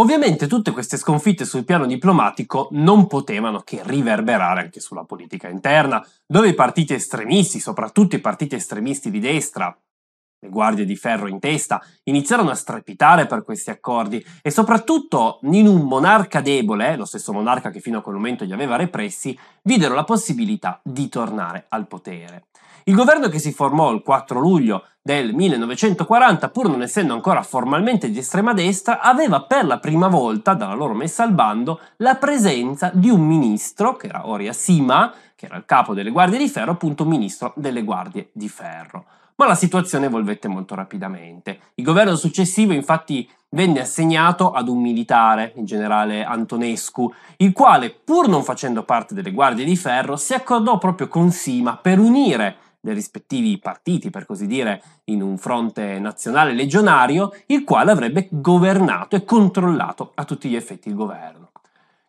Ovviamente 0.00 0.46
tutte 0.46 0.70
queste 0.70 0.96
sconfitte 0.96 1.44
sul 1.44 1.64
piano 1.64 1.84
diplomatico 1.84 2.68
non 2.72 3.08
potevano 3.08 3.62
che 3.62 3.80
riverberare 3.82 4.60
anche 4.60 4.78
sulla 4.78 5.02
politica 5.02 5.48
interna, 5.48 6.06
dove 6.24 6.50
i 6.50 6.54
partiti 6.54 6.94
estremisti, 6.94 7.58
soprattutto 7.58 8.14
i 8.14 8.20
partiti 8.20 8.54
estremisti 8.54 9.10
di 9.10 9.18
destra, 9.18 9.76
le 10.40 10.48
guardie 10.50 10.84
di 10.84 10.94
ferro 10.94 11.26
in 11.26 11.40
testa, 11.40 11.82
iniziarono 12.04 12.50
a 12.50 12.54
strepitare 12.54 13.26
per 13.26 13.42
questi 13.42 13.70
accordi 13.70 14.24
e 14.40 14.52
soprattutto 14.52 15.40
in 15.42 15.66
un 15.66 15.80
monarca 15.80 16.40
debole, 16.40 16.96
lo 16.96 17.04
stesso 17.04 17.32
monarca 17.32 17.70
che 17.70 17.80
fino 17.80 17.98
a 17.98 18.02
quel 18.02 18.14
momento 18.14 18.44
li 18.44 18.52
aveva 18.52 18.76
repressi, 18.76 19.36
videro 19.62 19.94
la 19.94 20.04
possibilità 20.04 20.80
di 20.84 21.08
tornare 21.08 21.66
al 21.70 21.88
potere. 21.88 22.44
Il 22.84 22.94
governo 22.94 23.28
che 23.28 23.38
si 23.38 23.52
formò 23.52 23.90
il 23.92 24.02
4 24.02 24.38
luglio 24.38 24.84
del 25.08 25.32
1940, 25.32 26.50
pur 26.50 26.68
non 26.68 26.82
essendo 26.82 27.14
ancora 27.14 27.42
formalmente 27.42 28.10
di 28.10 28.18
estrema 28.18 28.52
destra, 28.52 29.00
aveva 29.00 29.40
per 29.40 29.64
la 29.64 29.78
prima 29.78 30.06
volta, 30.06 30.52
dalla 30.52 30.74
loro 30.74 30.92
messa 30.92 31.22
al 31.22 31.32
bando, 31.32 31.80
la 31.96 32.16
presenza 32.16 32.90
di 32.92 33.08
un 33.08 33.22
ministro, 33.22 33.96
che 33.96 34.08
era 34.08 34.28
Oria 34.28 34.52
Sima, 34.52 35.10
che 35.34 35.46
era 35.46 35.56
il 35.56 35.64
capo 35.64 35.94
delle 35.94 36.10
Guardie 36.10 36.36
di 36.36 36.48
Ferro, 36.50 36.72
appunto 36.72 37.06
ministro 37.06 37.54
delle 37.56 37.84
Guardie 37.84 38.28
di 38.32 38.50
Ferro. 38.50 39.06
Ma 39.36 39.46
la 39.46 39.54
situazione 39.54 40.06
evolvette 40.06 40.46
molto 40.46 40.74
rapidamente. 40.74 41.58
Il 41.76 41.84
governo 41.84 42.14
successivo 42.14 42.74
infatti 42.74 43.26
venne 43.50 43.80
assegnato 43.80 44.52
ad 44.52 44.68
un 44.68 44.78
militare, 44.78 45.54
il 45.56 45.64
generale 45.64 46.22
Antonescu, 46.22 47.10
il 47.38 47.54
quale, 47.54 47.88
pur 47.88 48.28
non 48.28 48.42
facendo 48.42 48.82
parte 48.82 49.14
delle 49.14 49.32
Guardie 49.32 49.64
di 49.64 49.76
Ferro, 49.76 50.16
si 50.16 50.34
accordò 50.34 50.76
proprio 50.76 51.08
con 51.08 51.30
Sima 51.30 51.78
per 51.78 51.98
unire 51.98 52.56
dei 52.80 52.94
rispettivi 52.94 53.58
partiti, 53.58 54.10
per 54.10 54.26
così 54.26 54.46
dire, 54.46 54.82
in 55.04 55.22
un 55.22 55.36
fronte 55.36 55.98
nazionale 55.98 56.52
legionario, 56.52 57.32
il 57.46 57.64
quale 57.64 57.90
avrebbe 57.90 58.28
governato 58.30 59.16
e 59.16 59.24
controllato 59.24 60.12
a 60.14 60.24
tutti 60.24 60.48
gli 60.48 60.56
effetti 60.56 60.88
il 60.88 60.94
governo. 60.94 61.50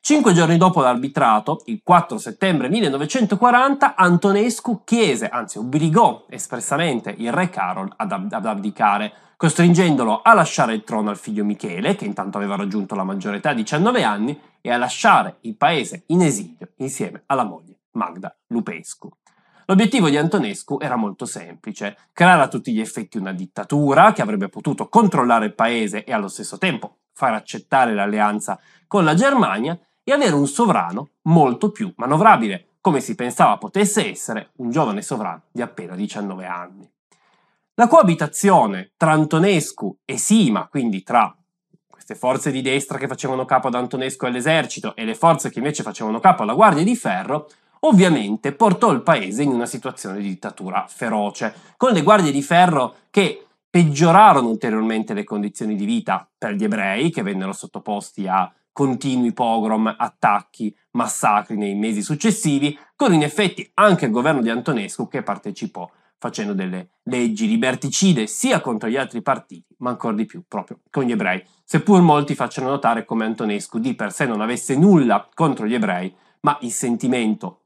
Cinque 0.02 0.34
giorni 0.34 0.58
dopo 0.58 0.82
l'arbitrato, 0.82 1.62
il 1.66 1.82
4 1.84 2.18
settembre 2.18 2.70
1940, 2.70 3.96
Antonescu 3.96 4.84
chiese, 4.86 5.28
anzi 5.28 5.58
obbligò 5.58 6.26
espressamente 6.30 7.14
il 7.18 7.32
re 7.34 7.50
Carol 7.50 7.92
ad, 7.96 8.12
ab- 8.12 8.32
ad 8.32 8.46
abdicare, 8.46 9.12
costringendolo 9.36 10.22
a 10.22 10.34
lasciare 10.34 10.74
il 10.74 10.84
trono 10.84 11.10
al 11.10 11.18
figlio 11.18 11.44
Michele, 11.44 11.96
che 11.96 12.06
intanto 12.06 12.38
aveva 12.38 12.56
raggiunto 12.56 12.96
la 12.96 13.04
maggiore 13.04 13.38
età, 13.38 13.54
19 13.54 14.04
anni, 14.04 14.40
e 14.62 14.72
a 14.72 14.78
lasciare 14.78 15.38
il 15.42 15.56
paese 15.56 16.04
in 16.08 16.22
esilio 16.22 16.70
insieme 16.78 17.24
alla 17.28 17.44
moglie 17.44 17.80
Magda 17.92 18.36
Lupescu. 18.48 19.12
L'obiettivo 19.70 20.10
di 20.10 20.18
Antonescu 20.18 20.80
era 20.82 20.96
molto 20.96 21.26
semplice, 21.26 21.96
creare 22.12 22.42
a 22.42 22.48
tutti 22.48 22.74
gli 22.74 22.80
effetti 22.80 23.20
una 23.20 23.32
dittatura 23.32 24.14
che 24.14 24.24
avrebbe 24.24 24.50
potuto 24.50 24.90
controllare 24.90 25.46
il 25.46 25.54
paese 25.54 26.04
e 26.06 26.12
allo 26.12 26.28
stesso 26.28 26.58
tempo 26.58 26.96
far 27.14 27.36
accettare 27.36 27.94
l'alleanza 27.94 28.60
con 28.88 29.04
la 29.04 29.14
Germania 29.14 29.78
e 30.04 30.12
avere 30.12 30.34
un 30.34 30.48
sovrano 30.48 31.10
molto 31.24 31.70
più 31.70 31.94
manovrabile, 31.98 32.70
come 32.82 33.00
si 33.00 33.14
pensava 33.14 33.60
potesse 33.60 34.10
essere 34.10 34.54
un 34.56 34.72
giovane 34.72 35.04
sovrano 35.04 35.44
di 35.52 35.62
appena 35.62 35.94
19 35.94 36.48
anni. 36.48 36.90
La 37.76 37.88
coabitazione 37.88 38.94
tra 38.98 39.12
Antonescu 39.12 40.00
e 40.04 40.18
Sima, 40.18 40.68
quindi 40.68 41.04
tra 41.04 41.32
queste 41.88 42.16
forze 42.16 42.50
di 42.50 42.64
destra 42.64 42.98
che 42.98 43.06
facevano 43.06 43.46
capo 43.46 43.68
ad 43.68 43.76
Antonescu 43.76 44.26
e 44.26 44.30
all'esercito 44.30 44.96
e 44.96 45.06
le 45.06 45.14
forze 45.14 45.52
che 45.52 45.60
invece 45.60 45.84
facevano 45.84 46.20
capo 46.20 46.42
alla 46.42 46.56
Guardia 46.56 46.84
di 46.84 46.96
Ferro, 46.96 47.48
ovviamente 47.82 48.54
portò 48.54 48.92
il 48.92 49.02
paese 49.02 49.44
in 49.44 49.50
una 49.50 49.66
situazione 49.66 50.20
di 50.20 50.28
dittatura 50.28 50.86
feroce, 50.88 51.54
con 51.78 51.92
le 51.92 52.02
guardie 52.02 52.32
di 52.32 52.42
ferro 52.42 52.96
che 53.10 53.46
peggiorarono 53.70 54.50
ulteriormente 54.50 55.14
le 55.14 55.24
condizioni 55.24 55.76
di 55.76 55.86
vita 55.86 56.28
per 56.38 56.54
gli 56.54 56.64
ebrei, 56.64 57.12
che 57.12 57.22
vennero 57.22 57.54
sottoposti 57.54 58.28
a 58.28 58.52
continui 58.72 59.34
pogrom, 59.34 59.94
attacchi, 59.98 60.76
massacri 60.92 61.58
nei 61.58 61.76
mesi 61.76 62.02
successivi, 62.02 62.78
con 62.96 63.14
in 63.14 63.24
effetti 63.24 63.70
anche 63.76 64.06
il 64.06 64.12
governo 64.12 64.42
di 64.42 64.50
Antonescu 64.50 65.08
che 65.08 65.22
partecipò 65.22 65.90
facendo 66.18 66.54
delle 66.54 66.90
leggi 67.04 67.48
liberticide 67.48 68.28
sia 68.28 68.60
contro 68.60 68.90
gli 68.90 68.98
altri 68.98 69.22
partiti, 69.22 69.74
ma 69.78 69.92
ancora 69.92 70.16
di 70.16 70.26
più 70.26 70.44
proprio 70.48 70.82
con 70.90 71.04
gli 71.04 71.12
ebrei, 71.12 71.44
seppur 71.64 72.02
molti 72.02 72.36
facciano 72.36 72.70
notare 72.70 73.06
come 73.06 73.26
Antonescu 73.26 73.80
di 73.80 73.96
per 73.96 74.12
sé 74.12 74.26
non 74.26 74.42
avesse 74.42 74.76
nulla 74.76 75.28
contro 75.34 75.66
gli 75.66 75.74
ebrei, 75.74 76.14
ma 76.42 76.58
il 76.62 76.72
sentimento 76.72 77.62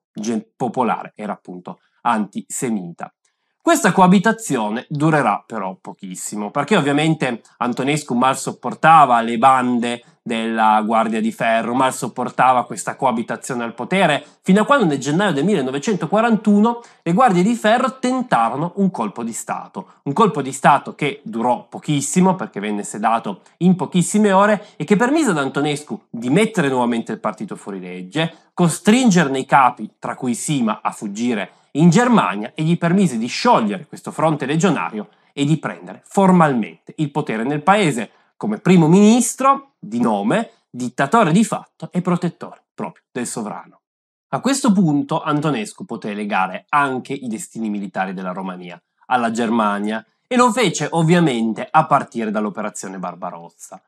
popolare 0.56 1.14
era 1.16 1.34
appunto 1.34 1.80
antisemita. 2.02 3.14
Questa 3.62 3.94
coabitazione 3.94 4.86
durerà 4.90 5.42
però 5.46 5.78
pochissimo, 5.80 6.52
perché 6.52 6.76
ovviamente 6.76 7.42
Antonescu 7.60 8.14
mal 8.14 8.38
sopportava 8.38 9.22
le 9.22 9.38
bande 9.38 10.04
della 10.26 10.82
Guardia 10.86 11.20
di 11.20 11.34
Ferro, 11.34 11.76
mal 11.76 11.94
sopportava 11.94 12.66
questa 12.66 12.96
coabitazione 12.96 13.66
al 13.66 13.74
potere, 13.74 14.26
fino 14.42 14.62
a 14.62 14.66
quando 14.66 14.86
nel 14.86 14.98
gennaio 14.98 15.34
del 15.34 15.44
1941 15.44 16.82
le 17.02 17.14
Guardie 17.14 17.44
di 17.44 17.56
Ferro 17.56 18.00
tentarono 18.00 18.72
un 18.78 18.90
colpo 18.90 19.22
di 19.22 19.34
Stato, 19.34 19.96
un 20.04 20.14
colpo 20.14 20.42
di 20.42 20.54
Stato 20.54 20.96
che 20.96 21.20
durò 21.24 21.68
pochissimo 21.68 22.36
perché 22.36 22.62
venne 22.62 22.84
sedato 22.84 23.42
in 23.58 23.76
pochissime 23.76 24.32
ore 24.32 24.68
e 24.78 24.86
che 24.86 24.96
permise 24.96 25.32
ad 25.32 25.40
Antonescu 25.40 26.04
di 26.10 26.30
mettere 26.30 26.70
nuovamente 26.70 27.12
il 27.12 27.20
partito 27.20 27.58
fuori 27.58 27.82
legge, 27.82 28.34
costringerne 28.54 29.40
i 29.40 29.46
capi, 29.46 29.96
tra 30.00 30.16
cui 30.16 30.36
Sima, 30.36 30.80
a 30.82 30.92
fuggire 30.92 31.52
in 31.72 31.90
Germania 31.90 32.54
e 32.56 32.64
gli 32.64 32.78
permise 32.78 33.18
di 33.18 33.28
sciogliere 33.28 33.88
questo 33.88 34.12
fronte 34.12 34.46
legionario 34.46 35.10
e 35.34 35.44
di 35.44 35.58
prendere 35.58 36.02
formalmente 36.06 36.94
il 36.98 37.12
potere 37.12 37.44
nel 37.44 37.62
paese. 37.62 38.10
Come 38.38 38.60
primo 38.60 38.88
ministro 38.88 39.73
di 39.84 40.00
nome, 40.00 40.52
dittatore 40.70 41.32
di 41.32 41.44
fatto 41.44 41.92
e 41.92 42.02
protettore 42.02 42.64
proprio 42.74 43.04
del 43.12 43.28
sovrano. 43.28 43.82
A 44.30 44.40
questo 44.40 44.72
punto 44.72 45.22
Antonescu 45.22 45.86
poté 45.86 46.14
legare 46.14 46.66
anche 46.70 47.14
i 47.14 47.28
destini 47.28 47.70
militari 47.70 48.14
della 48.14 48.32
Romania 48.32 48.82
alla 49.08 49.30
Germania 49.30 50.04
e 50.26 50.36
lo 50.36 50.52
fece 50.52 50.88
ovviamente 50.90 51.68
a 51.70 51.86
partire 51.86 52.32
dall'operazione 52.32 52.98
Barbarossa. 52.98 53.80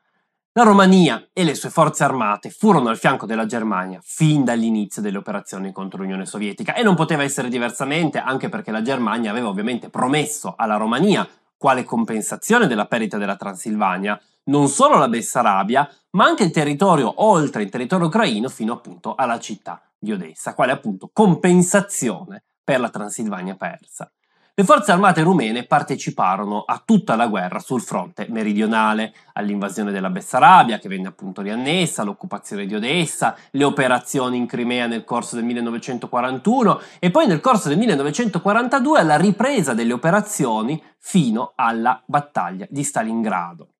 La 0.52 0.62
Romania 0.62 1.28
e 1.32 1.44
le 1.44 1.54
sue 1.54 1.68
forze 1.68 2.04
armate 2.04 2.50
furono 2.50 2.88
al 2.88 2.96
fianco 2.96 3.26
della 3.26 3.44
Germania 3.44 3.98
fin 4.02 4.44
dall'inizio 4.44 5.02
delle 5.02 5.18
operazioni 5.18 5.72
contro 5.72 6.00
l'Unione 6.00 6.24
Sovietica 6.24 6.74
e 6.74 6.82
non 6.82 6.94
poteva 6.94 7.24
essere 7.24 7.48
diversamente 7.48 8.18
anche 8.18 8.48
perché 8.48 8.70
la 8.70 8.80
Germania 8.82 9.30
aveva 9.30 9.48
ovviamente 9.48 9.90
promesso 9.90 10.54
alla 10.56 10.76
Romania, 10.76 11.28
quale 11.56 11.84
compensazione 11.84 12.66
della 12.66 12.86
perdita 12.86 13.18
della 13.18 13.36
Transilvania, 13.36 14.20
non 14.44 14.68
solo 14.68 14.98
la 14.98 15.08
Bessarabia, 15.08 15.88
ma 16.10 16.24
anche 16.24 16.44
il 16.44 16.50
territorio 16.50 17.24
oltre 17.24 17.62
il 17.62 17.70
territorio 17.70 18.06
ucraino 18.06 18.48
fino 18.48 18.72
appunto 18.72 19.14
alla 19.14 19.38
città 19.38 19.82
di 19.98 20.12
Odessa, 20.12 20.54
quale 20.54 20.72
appunto 20.72 21.10
compensazione 21.12 22.44
per 22.62 22.80
la 22.80 22.90
Transilvania 22.90 23.56
persa. 23.56 24.10
Le 24.58 24.64
forze 24.64 24.90
armate 24.90 25.20
rumene 25.20 25.66
parteciparono 25.66 26.62
a 26.62 26.80
tutta 26.82 27.14
la 27.14 27.26
guerra 27.26 27.58
sul 27.58 27.82
fronte 27.82 28.26
meridionale, 28.30 29.12
all'invasione 29.34 29.92
della 29.92 30.08
Bessarabia 30.08 30.78
che 30.78 30.88
venne 30.88 31.08
appunto 31.08 31.42
riannessa, 31.42 32.00
all'occupazione 32.00 32.64
di 32.64 32.74
Odessa, 32.74 33.36
le 33.50 33.64
operazioni 33.64 34.38
in 34.38 34.46
Crimea 34.46 34.86
nel 34.86 35.04
corso 35.04 35.36
del 35.36 35.44
1941 35.44 36.80
e 36.98 37.10
poi 37.10 37.26
nel 37.26 37.42
corso 37.42 37.68
del 37.68 37.76
1942 37.76 38.98
alla 38.98 39.18
ripresa 39.18 39.74
delle 39.74 39.92
operazioni 39.92 40.82
fino 40.96 41.52
alla 41.54 42.02
battaglia 42.06 42.66
di 42.70 42.82
Stalingrado. 42.82 43.75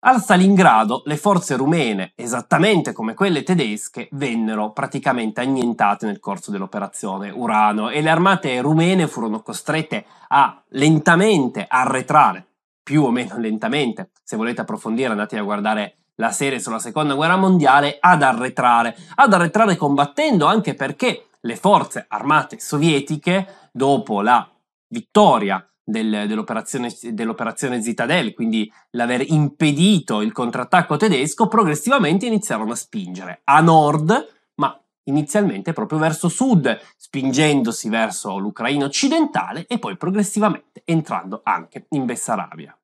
A 0.00 0.16
Stalingrado 0.20 1.02
le 1.06 1.16
forze 1.16 1.56
rumene, 1.56 2.12
esattamente 2.14 2.92
come 2.92 3.14
quelle 3.14 3.42
tedesche, 3.42 4.08
vennero 4.12 4.70
praticamente 4.70 5.40
annientate 5.40 6.06
nel 6.06 6.20
corso 6.20 6.52
dell'operazione 6.52 7.30
Urano 7.30 7.88
e 7.88 8.00
le 8.00 8.08
armate 8.08 8.60
rumene 8.60 9.08
furono 9.08 9.42
costrette 9.42 10.04
a 10.28 10.62
lentamente 10.68 11.66
arretrare, 11.68 12.46
più 12.80 13.02
o 13.02 13.10
meno 13.10 13.38
lentamente, 13.38 14.10
se 14.22 14.36
volete 14.36 14.60
approfondire 14.60 15.10
andate 15.10 15.36
a 15.36 15.42
guardare 15.42 15.96
la 16.14 16.30
serie 16.30 16.60
sulla 16.60 16.78
seconda 16.78 17.14
guerra 17.14 17.36
mondiale, 17.36 17.96
ad 17.98 18.22
arretrare, 18.22 18.96
ad 19.16 19.32
arretrare 19.32 19.74
combattendo 19.74 20.46
anche 20.46 20.74
perché 20.74 21.26
le 21.40 21.56
forze 21.56 22.04
armate 22.06 22.60
sovietiche, 22.60 23.70
dopo 23.72 24.22
la 24.22 24.48
vittoria 24.90 25.68
del, 25.88 26.26
dell'operazione, 26.26 26.94
dell'operazione 27.00 27.80
Zitadelle, 27.80 28.34
quindi 28.34 28.70
l'aver 28.90 29.24
impedito 29.26 30.20
il 30.20 30.32
contrattacco 30.32 30.98
tedesco, 30.98 31.48
progressivamente 31.48 32.26
iniziarono 32.26 32.72
a 32.72 32.76
spingere 32.76 33.40
a 33.44 33.60
nord, 33.60 34.34
ma 34.56 34.78
inizialmente 35.04 35.72
proprio 35.72 35.98
verso 35.98 36.28
sud, 36.28 36.78
spingendosi 36.96 37.88
verso 37.88 38.36
l'Ucraina 38.36 38.84
occidentale 38.84 39.66
e 39.66 39.78
poi 39.78 39.96
progressivamente 39.96 40.82
entrando 40.84 41.40
anche 41.42 41.86
in 41.90 42.04
Bessarabia. 42.04 42.76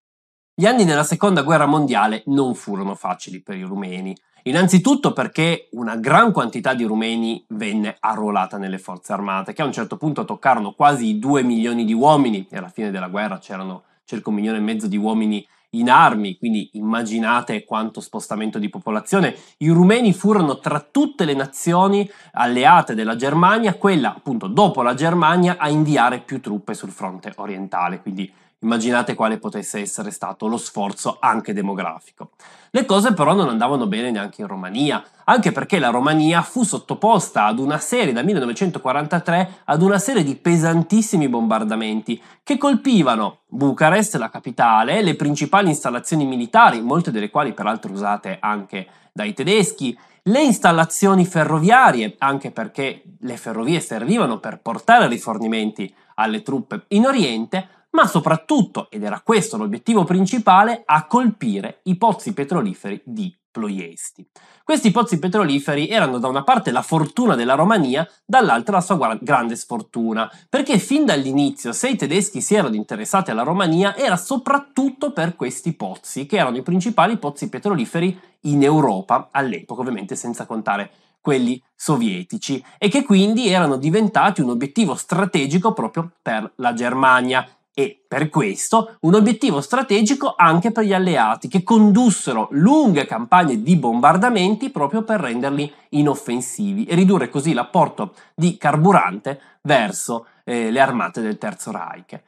Gli 0.55 0.67
anni 0.67 0.85
della 0.85 1.05
seconda 1.05 1.43
guerra 1.43 1.67
mondiale 1.67 2.23
non 2.27 2.55
furono 2.55 2.95
facili 2.95 3.43
per 3.43 3.57
i 3.57 3.63
rumeni. 3.63 4.17
Innanzitutto 4.47 5.15
perché 5.15 5.69
una 5.71 5.97
gran 5.97 6.31
quantità 6.31 6.75
di 6.75 6.85
rumeni 6.85 7.43
venne 7.49 7.97
arruolata 7.99 8.59
nelle 8.59 8.77
forze 8.77 9.15
armate, 9.15 9.55
che 9.55 9.63
a 9.63 9.65
un 9.65 9.73
certo 9.73 9.97
punto 9.97 10.27
toccarono 10.27 10.73
quasi 10.73 11.07
i 11.07 11.19
2 11.19 11.43
milioni 11.43 11.87
di 11.87 11.95
uomini, 11.95 12.47
e 12.51 12.59
alla 12.59 12.69
fine 12.69 12.91
della 12.91 13.09
guerra 13.09 13.39
c'erano 13.39 13.85
circa 14.05 14.29
un 14.29 14.35
milione 14.35 14.59
e 14.59 14.61
mezzo 14.61 14.87
di 14.87 14.99
uomini 14.99 15.47
in 15.71 15.89
armi, 15.89 16.37
quindi 16.37 16.69
immaginate 16.75 17.65
quanto 17.65 18.03
spostamento 18.03 18.59
di 18.59 18.69
popolazione. 18.69 19.35
I 19.59 19.71
rumeni 19.71 20.13
furono 20.13 20.59
tra 20.59 20.79
tutte 20.79 21.25
le 21.25 21.33
nazioni 21.33 22.07
alleate 22.33 22.95
della 22.95 23.17
Germania, 23.17 23.75
quella 23.77 24.15
appunto 24.15 24.47
dopo 24.47 24.83
la 24.83 24.93
Germania 24.93 25.57
a 25.57 25.71
inviare 25.71 26.21
più 26.21 26.43
truppe 26.43 26.75
sul 26.75 26.91
fronte 26.91 27.33
orientale, 27.37 28.03
quindi 28.03 28.31
Immaginate 28.64 29.14
quale 29.14 29.37
potesse 29.37 29.80
essere 29.80 30.11
stato 30.11 30.47
lo 30.47 30.56
sforzo 30.56 31.18
anche 31.21 31.52
demografico. 31.52 32.30
Le 32.71 32.87
cose 32.87 33.12
però 33.12 33.35
non 33.35 33.50
andavano 33.50 33.87
bene 33.87 34.11
neanche 34.11 34.40
in 34.40 34.47
Romania, 34.47 35.04
anche 35.25 35.52
perché 35.52 35.78
la 35.78 35.90
Romania 35.90 36.40
fu 36.40 36.64
sottoposta 36.64 37.44
ad 37.44 37.59
una 37.59 37.79
serie, 37.79 38.14
da 38.14 38.22
1943, 38.22 39.61
ad 39.64 39.83
una 39.83 39.98
serie 39.98 40.24
di 40.24 40.35
pesantissimi 40.37 41.29
bombardamenti 41.29 42.20
che 42.42 42.57
colpivano 42.57 43.40
Bucarest, 43.48 44.14
la 44.16 44.31
capitale, 44.31 45.03
le 45.03 45.14
principali 45.14 45.68
installazioni 45.68 46.24
militari, 46.24 46.81
molte 46.81 47.11
delle 47.11 47.29
quali 47.29 47.53
peraltro 47.53 47.92
usate 47.92 48.38
anche 48.40 48.87
dai 49.12 49.35
tedeschi, 49.35 49.96
le 50.22 50.42
installazioni 50.42 51.27
ferroviarie, 51.27 52.14
anche 52.16 52.50
perché 52.50 53.03
le 53.20 53.37
ferrovie 53.37 53.79
servivano 53.81 54.38
per 54.38 54.59
portare 54.61 55.07
rifornimenti 55.07 55.94
alle 56.14 56.40
truppe 56.40 56.85
in 56.88 57.05
Oriente, 57.05 57.68
ma 57.94 58.07
soprattutto, 58.07 58.90
ed 58.90 59.02
era 59.02 59.20
questo 59.20 59.57
l'obiettivo 59.57 60.04
principale, 60.04 60.83
a 60.85 61.07
colpire 61.07 61.80
i 61.85 61.96
pozzi 61.96 62.33
petroliferi 62.33 63.00
di 63.04 63.35
Ploiesti. 63.50 64.26
Questi 64.64 64.90
pozzi 64.90 65.20
petroliferi 65.20 65.87
erano 65.88 66.18
da 66.18 66.26
una 66.26 66.42
parte 66.42 66.72
la 66.72 66.83
fortuna 66.83 67.37
della 67.37 67.54
Romania, 67.54 68.09
dall'altra 68.24 68.76
la 68.76 68.80
sua 68.80 69.16
grande 69.20 69.54
sfortuna, 69.54 70.28
perché 70.48 70.78
fin 70.78 71.04
dall'inizio, 71.04 71.72
se 71.72 71.90
i 71.90 71.96
tedeschi 71.96 72.40
si 72.40 72.57
erano 72.57 72.74
interessati 72.74 73.30
alla 73.30 73.44
Romania, 73.44 73.94
era 73.96 74.16
soprattutto 74.16 75.12
per 75.12 75.37
questi 75.37 75.72
pozzi, 75.74 76.26
che 76.26 76.37
erano 76.37 76.57
i 76.57 76.62
principali 76.62 77.16
pozzi 77.16 77.48
petroliferi 77.48 78.18
in 78.42 78.64
Europa 78.64 79.28
all'epoca, 79.30 79.83
ovviamente 79.83 80.16
senza 80.16 80.46
contare 80.46 80.90
quelli 81.20 81.62
sovietici, 81.76 82.62
e 82.76 82.88
che 82.88 83.04
quindi 83.04 83.48
erano 83.48 83.76
diventati 83.76 84.40
un 84.40 84.50
obiettivo 84.50 84.96
strategico 84.96 85.72
proprio 85.72 86.11
per 86.20 86.52
la 86.57 86.74
Germania 86.74 87.46
e 87.75 88.05
per 88.07 88.29
questo 88.29 88.97
un 89.01 89.15
obiettivo 89.15 89.61
strategico 89.61 90.35
anche 90.37 90.71
per 90.71 90.85
gli 90.85 90.93
alleati 90.95 91.49
che 91.49 91.65
condussero 91.65 92.47
lunghe 92.53 93.05
campagne 93.05 93.61
di 93.61 93.77
bombardamenti 93.77 94.71
proprio 94.71 95.03
per 95.03 95.21
renderli 95.21 95.71
inoffensivi 95.91 96.85
e 96.85 96.95
ridurre 96.95 97.29
così 97.29 97.53
l'apporto 97.53 98.15
di 98.33 98.57
carburante 98.57 99.41
verso 99.63 100.27
eh, 100.45 100.71
le 100.71 100.81
armate 100.81 101.21
del 101.21 101.37
Terzo 101.39 101.73
Reich. 101.73 102.21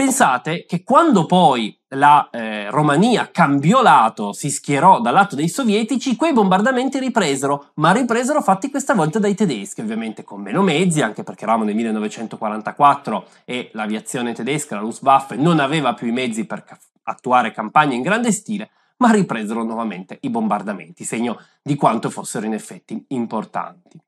Pensate 0.00 0.64
che 0.64 0.84
quando 0.84 1.26
poi 1.26 1.76
la 1.88 2.30
eh, 2.30 2.70
Romania 2.70 3.32
cambiò 3.32 3.82
lato, 3.82 4.32
si 4.32 4.48
schierò 4.48 5.00
dal 5.00 5.12
lato 5.12 5.34
dei 5.34 5.48
sovietici, 5.48 6.14
quei 6.14 6.32
bombardamenti 6.32 7.00
ripresero, 7.00 7.70
ma 7.74 7.90
ripresero 7.90 8.40
fatti 8.40 8.70
questa 8.70 8.94
volta 8.94 9.18
dai 9.18 9.34
tedeschi, 9.34 9.80
ovviamente 9.80 10.22
con 10.22 10.40
meno 10.40 10.62
mezzi, 10.62 11.02
anche 11.02 11.24
perché 11.24 11.42
eravamo 11.42 11.64
nel 11.64 11.74
1944 11.74 13.26
e 13.44 13.70
l'aviazione 13.72 14.34
tedesca, 14.34 14.76
la 14.76 14.82
Luftwaffe, 14.82 15.34
non 15.34 15.58
aveva 15.58 15.94
più 15.94 16.06
i 16.06 16.12
mezzi 16.12 16.46
per 16.46 16.64
attuare 17.02 17.50
campagne 17.50 17.96
in 17.96 18.02
grande 18.02 18.30
stile, 18.30 18.70
ma 18.98 19.10
ripresero 19.10 19.64
nuovamente 19.64 20.18
i 20.20 20.30
bombardamenti, 20.30 21.02
segno 21.02 21.40
di 21.60 21.74
quanto 21.74 22.08
fossero 22.08 22.46
in 22.46 22.54
effetti 22.54 23.04
importanti. 23.08 23.98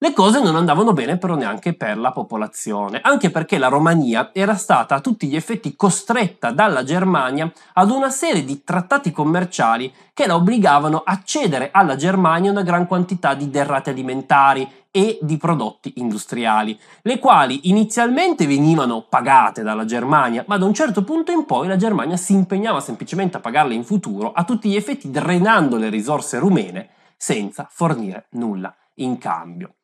Le 0.00 0.12
cose 0.12 0.40
non 0.40 0.54
andavano 0.54 0.92
bene 0.92 1.18
però 1.18 1.34
neanche 1.34 1.74
per 1.74 1.98
la 1.98 2.12
popolazione, 2.12 3.00
anche 3.02 3.30
perché 3.30 3.58
la 3.58 3.66
Romania 3.66 4.30
era 4.32 4.54
stata 4.54 4.94
a 4.94 5.00
tutti 5.00 5.26
gli 5.26 5.34
effetti 5.34 5.74
costretta 5.74 6.52
dalla 6.52 6.84
Germania 6.84 7.52
ad 7.72 7.90
una 7.90 8.08
serie 8.08 8.44
di 8.44 8.62
trattati 8.62 9.10
commerciali 9.10 9.92
che 10.14 10.28
la 10.28 10.36
obbligavano 10.36 11.02
a 11.04 11.20
cedere 11.24 11.70
alla 11.72 11.96
Germania 11.96 12.52
una 12.52 12.62
gran 12.62 12.86
quantità 12.86 13.34
di 13.34 13.50
derrate 13.50 13.90
alimentari 13.90 14.70
e 14.92 15.18
di 15.20 15.36
prodotti 15.36 15.94
industriali, 15.96 16.78
le 17.02 17.18
quali 17.18 17.68
inizialmente 17.68 18.46
venivano 18.46 19.04
pagate 19.08 19.64
dalla 19.64 19.84
Germania, 19.84 20.44
ma 20.46 20.58
da 20.58 20.64
un 20.64 20.74
certo 20.74 21.02
punto 21.02 21.32
in 21.32 21.44
poi 21.44 21.66
la 21.66 21.76
Germania 21.76 22.16
si 22.16 22.34
impegnava 22.34 22.78
semplicemente 22.78 23.38
a 23.38 23.40
pagarle 23.40 23.74
in 23.74 23.82
futuro, 23.82 24.30
a 24.30 24.44
tutti 24.44 24.68
gli 24.68 24.76
effetti 24.76 25.10
drenando 25.10 25.76
le 25.76 25.88
risorse 25.88 26.38
rumene 26.38 26.90
senza 27.16 27.66
fornire 27.68 28.26
nulla 28.30 28.72
in 28.94 29.18
cambio. 29.18 29.74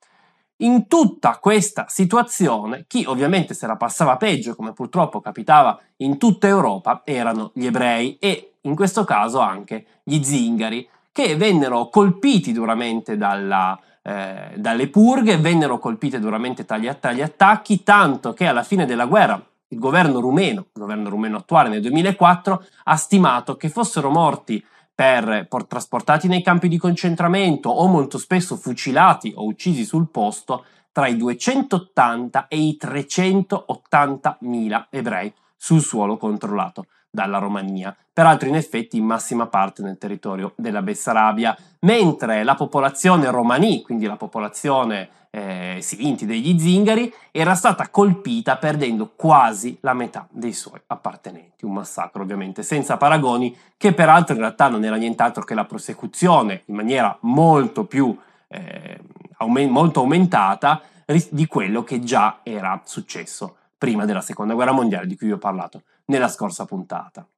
In 0.58 0.86
tutta 0.86 1.38
questa 1.38 1.86
situazione, 1.88 2.84
chi 2.86 3.04
ovviamente 3.06 3.54
se 3.54 3.66
la 3.66 3.76
passava 3.76 4.16
peggio, 4.16 4.54
come 4.54 4.72
purtroppo 4.72 5.20
capitava 5.20 5.78
in 5.96 6.16
tutta 6.16 6.46
Europa, 6.46 7.02
erano 7.04 7.50
gli 7.54 7.66
ebrei 7.66 8.16
e 8.20 8.52
in 8.60 8.76
questo 8.76 9.02
caso 9.04 9.40
anche 9.40 9.86
gli 10.04 10.22
zingari, 10.22 10.88
che 11.10 11.36
vennero 11.36 11.88
colpiti 11.88 12.52
duramente 12.52 13.16
dalla, 13.16 13.78
eh, 14.02 14.52
dalle 14.54 14.88
purghe, 14.88 15.38
vennero 15.38 15.78
colpite 15.78 16.20
duramente 16.20 16.64
dagli 16.64 16.88
attacchi, 17.20 17.82
tanto 17.82 18.32
che 18.32 18.46
alla 18.46 18.62
fine 18.62 18.86
della 18.86 19.06
guerra 19.06 19.44
il 19.68 19.78
governo 19.78 20.20
rumeno, 20.20 20.60
il 20.60 20.80
governo 20.80 21.08
rumeno 21.08 21.38
attuale 21.38 21.68
nel 21.68 21.80
2004, 21.80 22.64
ha 22.84 22.96
stimato 22.96 23.56
che 23.56 23.68
fossero 23.68 24.08
morti 24.08 24.64
per, 24.94 25.46
per, 25.48 25.66
trasportati 25.66 26.28
nei 26.28 26.42
campi 26.42 26.68
di 26.68 26.78
concentramento 26.78 27.68
o 27.68 27.86
molto 27.88 28.18
spesso 28.18 28.56
fucilati 28.56 29.32
o 29.34 29.44
uccisi 29.44 29.84
sul 29.84 30.08
posto 30.08 30.64
tra 30.92 31.08
i 31.08 31.16
280 31.16 32.46
e 32.46 32.56
i 32.56 32.76
380 32.76 34.38
mila 34.42 34.86
ebrei 34.90 35.32
sul 35.56 35.80
suolo 35.80 36.16
controllato 36.16 36.86
dalla 37.14 37.38
Romania, 37.38 37.96
peraltro 38.12 38.48
in 38.48 38.56
effetti 38.56 38.96
in 38.96 39.04
massima 39.04 39.46
parte 39.46 39.82
nel 39.82 39.98
territorio 39.98 40.52
della 40.56 40.82
Bessarabia, 40.82 41.56
mentre 41.80 42.42
la 42.42 42.56
popolazione 42.56 43.30
romani, 43.30 43.82
quindi 43.82 44.06
la 44.06 44.16
popolazione 44.16 45.08
eh, 45.30 45.78
Sinti 45.80 46.26
degli 46.26 46.58
zingari, 46.58 47.12
era 47.30 47.54
stata 47.54 47.88
colpita 47.88 48.56
perdendo 48.56 49.12
quasi 49.14 49.78
la 49.80 49.94
metà 49.94 50.26
dei 50.28 50.52
suoi 50.52 50.80
appartenenti. 50.88 51.64
Un 51.64 51.74
massacro 51.74 52.22
ovviamente 52.22 52.64
senza 52.64 52.96
paragoni, 52.96 53.56
che 53.76 53.92
peraltro 53.92 54.34
in 54.34 54.40
realtà 54.40 54.66
non 54.66 54.84
era 54.84 54.96
nient'altro 54.96 55.44
che 55.44 55.54
la 55.54 55.64
prosecuzione 55.64 56.62
in 56.66 56.74
maniera 56.74 57.16
molto 57.20 57.84
più 57.84 58.16
eh, 58.48 58.98
aument- 59.36 59.70
molto 59.70 60.00
aumentata 60.00 60.82
di 61.30 61.46
quello 61.46 61.84
che 61.84 62.00
già 62.00 62.40
era 62.42 62.80
successo 62.84 63.56
prima 63.84 64.06
della 64.06 64.22
seconda 64.22 64.54
guerra 64.54 64.72
mondiale 64.72 65.06
di 65.06 65.14
cui 65.14 65.26
vi 65.26 65.34
ho 65.34 65.38
parlato 65.38 65.82
nella 66.06 66.28
scorsa 66.28 66.64
puntata. 66.64 67.28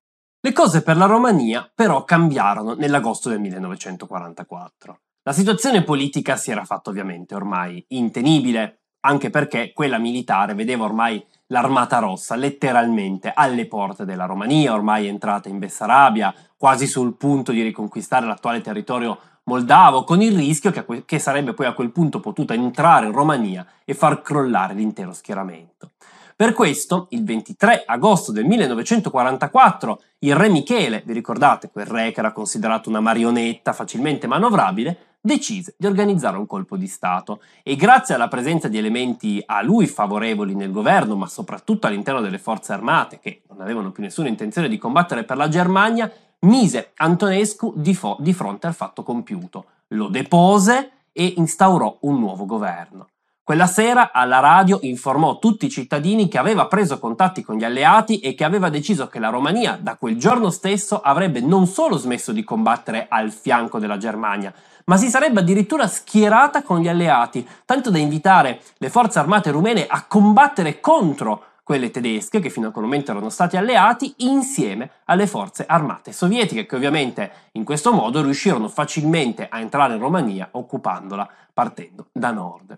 Le 0.40 0.52
cose 0.52 0.80
per 0.84 0.96
la 0.96 1.06
Romania 1.06 1.68
però 1.74 2.04
cambiarono 2.04 2.74
nell'agosto 2.74 3.28
del 3.28 3.40
1944. 3.40 5.00
La 5.24 5.32
situazione 5.32 5.82
politica 5.82 6.36
si 6.36 6.52
era 6.52 6.64
fatta 6.64 6.90
ovviamente 6.90 7.34
ormai 7.34 7.84
intenibile, 7.88 8.82
anche 9.00 9.28
perché 9.28 9.72
quella 9.72 9.98
militare 9.98 10.54
vedeva 10.54 10.84
ormai 10.84 11.20
l'armata 11.48 11.98
rossa 11.98 12.36
letteralmente 12.36 13.32
alle 13.34 13.66
porte 13.66 14.04
della 14.04 14.26
Romania, 14.26 14.72
ormai 14.72 15.08
entrata 15.08 15.48
in 15.48 15.58
Bessarabia, 15.58 16.32
quasi 16.56 16.86
sul 16.86 17.16
punto 17.16 17.50
di 17.50 17.62
riconquistare 17.62 18.24
l'attuale 18.24 18.60
territorio 18.60 19.18
moldavo, 19.46 20.04
con 20.04 20.22
il 20.22 20.36
rischio 20.36 20.70
che, 20.70 21.04
che 21.04 21.18
sarebbe 21.18 21.54
poi 21.54 21.66
a 21.66 21.74
quel 21.74 21.90
punto 21.90 22.20
potuta 22.20 22.54
entrare 22.54 23.06
in 23.06 23.12
Romania 23.12 23.66
e 23.84 23.94
far 23.94 24.22
crollare 24.22 24.74
l'intero 24.74 25.12
schieramento. 25.12 25.90
Per 26.38 26.52
questo, 26.52 27.06
il 27.12 27.24
23 27.24 27.84
agosto 27.86 28.30
del 28.30 28.44
1944, 28.44 30.02
il 30.18 30.36
re 30.36 30.50
Michele, 30.50 31.02
vi 31.06 31.14
ricordate 31.14 31.70
quel 31.70 31.86
re 31.86 32.12
che 32.12 32.20
era 32.20 32.32
considerato 32.32 32.90
una 32.90 33.00
marionetta 33.00 33.72
facilmente 33.72 34.26
manovrabile, 34.26 35.14
decise 35.18 35.74
di 35.78 35.86
organizzare 35.86 36.36
un 36.36 36.44
colpo 36.44 36.76
di 36.76 36.88
Stato 36.88 37.40
e 37.62 37.74
grazie 37.74 38.14
alla 38.14 38.28
presenza 38.28 38.68
di 38.68 38.76
elementi 38.76 39.42
a 39.46 39.62
lui 39.62 39.86
favorevoli 39.86 40.54
nel 40.54 40.72
governo, 40.72 41.16
ma 41.16 41.26
soprattutto 41.26 41.86
all'interno 41.86 42.20
delle 42.20 42.36
forze 42.36 42.74
armate, 42.74 43.18
che 43.18 43.40
non 43.48 43.62
avevano 43.62 43.90
più 43.90 44.02
nessuna 44.02 44.28
intenzione 44.28 44.68
di 44.68 44.76
combattere 44.76 45.24
per 45.24 45.38
la 45.38 45.48
Germania, 45.48 46.12
mise 46.40 46.92
Antonescu 46.96 47.72
di, 47.74 47.94
fo- 47.94 48.18
di 48.20 48.34
fronte 48.34 48.66
al 48.66 48.74
fatto 48.74 49.02
compiuto, 49.02 49.64
lo 49.88 50.08
depose 50.08 50.90
e 51.12 51.32
instaurò 51.38 51.96
un 52.00 52.18
nuovo 52.18 52.44
governo. 52.44 53.08
Quella 53.46 53.68
sera 53.68 54.10
alla 54.10 54.40
radio 54.40 54.80
informò 54.82 55.38
tutti 55.38 55.66
i 55.66 55.70
cittadini 55.70 56.26
che 56.26 56.36
aveva 56.36 56.66
preso 56.66 56.98
contatti 56.98 57.44
con 57.44 57.54
gli 57.54 57.62
alleati 57.62 58.18
e 58.18 58.34
che 58.34 58.42
aveva 58.42 58.70
deciso 58.70 59.06
che 59.06 59.20
la 59.20 59.28
Romania 59.28 59.78
da 59.80 59.94
quel 59.94 60.18
giorno 60.18 60.50
stesso 60.50 61.00
avrebbe 61.00 61.38
non 61.38 61.68
solo 61.68 61.96
smesso 61.96 62.32
di 62.32 62.42
combattere 62.42 63.06
al 63.08 63.30
fianco 63.30 63.78
della 63.78 63.98
Germania, 63.98 64.52
ma 64.86 64.96
si 64.96 65.08
sarebbe 65.08 65.38
addirittura 65.38 65.86
schierata 65.86 66.64
con 66.64 66.80
gli 66.80 66.88
alleati, 66.88 67.46
tanto 67.64 67.92
da 67.92 67.98
invitare 67.98 68.62
le 68.78 68.90
forze 68.90 69.20
armate 69.20 69.52
rumene 69.52 69.86
a 69.86 70.04
combattere 70.08 70.80
contro 70.80 71.44
quelle 71.62 71.92
tedesche, 71.92 72.40
che 72.40 72.50
fino 72.50 72.66
a 72.66 72.70
quel 72.72 72.82
momento 72.82 73.12
erano 73.12 73.28
stati 73.28 73.56
alleati, 73.56 74.12
insieme 74.18 74.90
alle 75.04 75.28
forze 75.28 75.66
armate 75.68 76.10
sovietiche, 76.10 76.66
che 76.66 76.74
ovviamente 76.74 77.30
in 77.52 77.62
questo 77.62 77.92
modo 77.92 78.22
riuscirono 78.22 78.66
facilmente 78.66 79.46
a 79.48 79.60
entrare 79.60 79.94
in 79.94 80.00
Romania 80.00 80.48
occupandola 80.50 81.28
partendo 81.54 82.08
da 82.10 82.32
nord. 82.32 82.76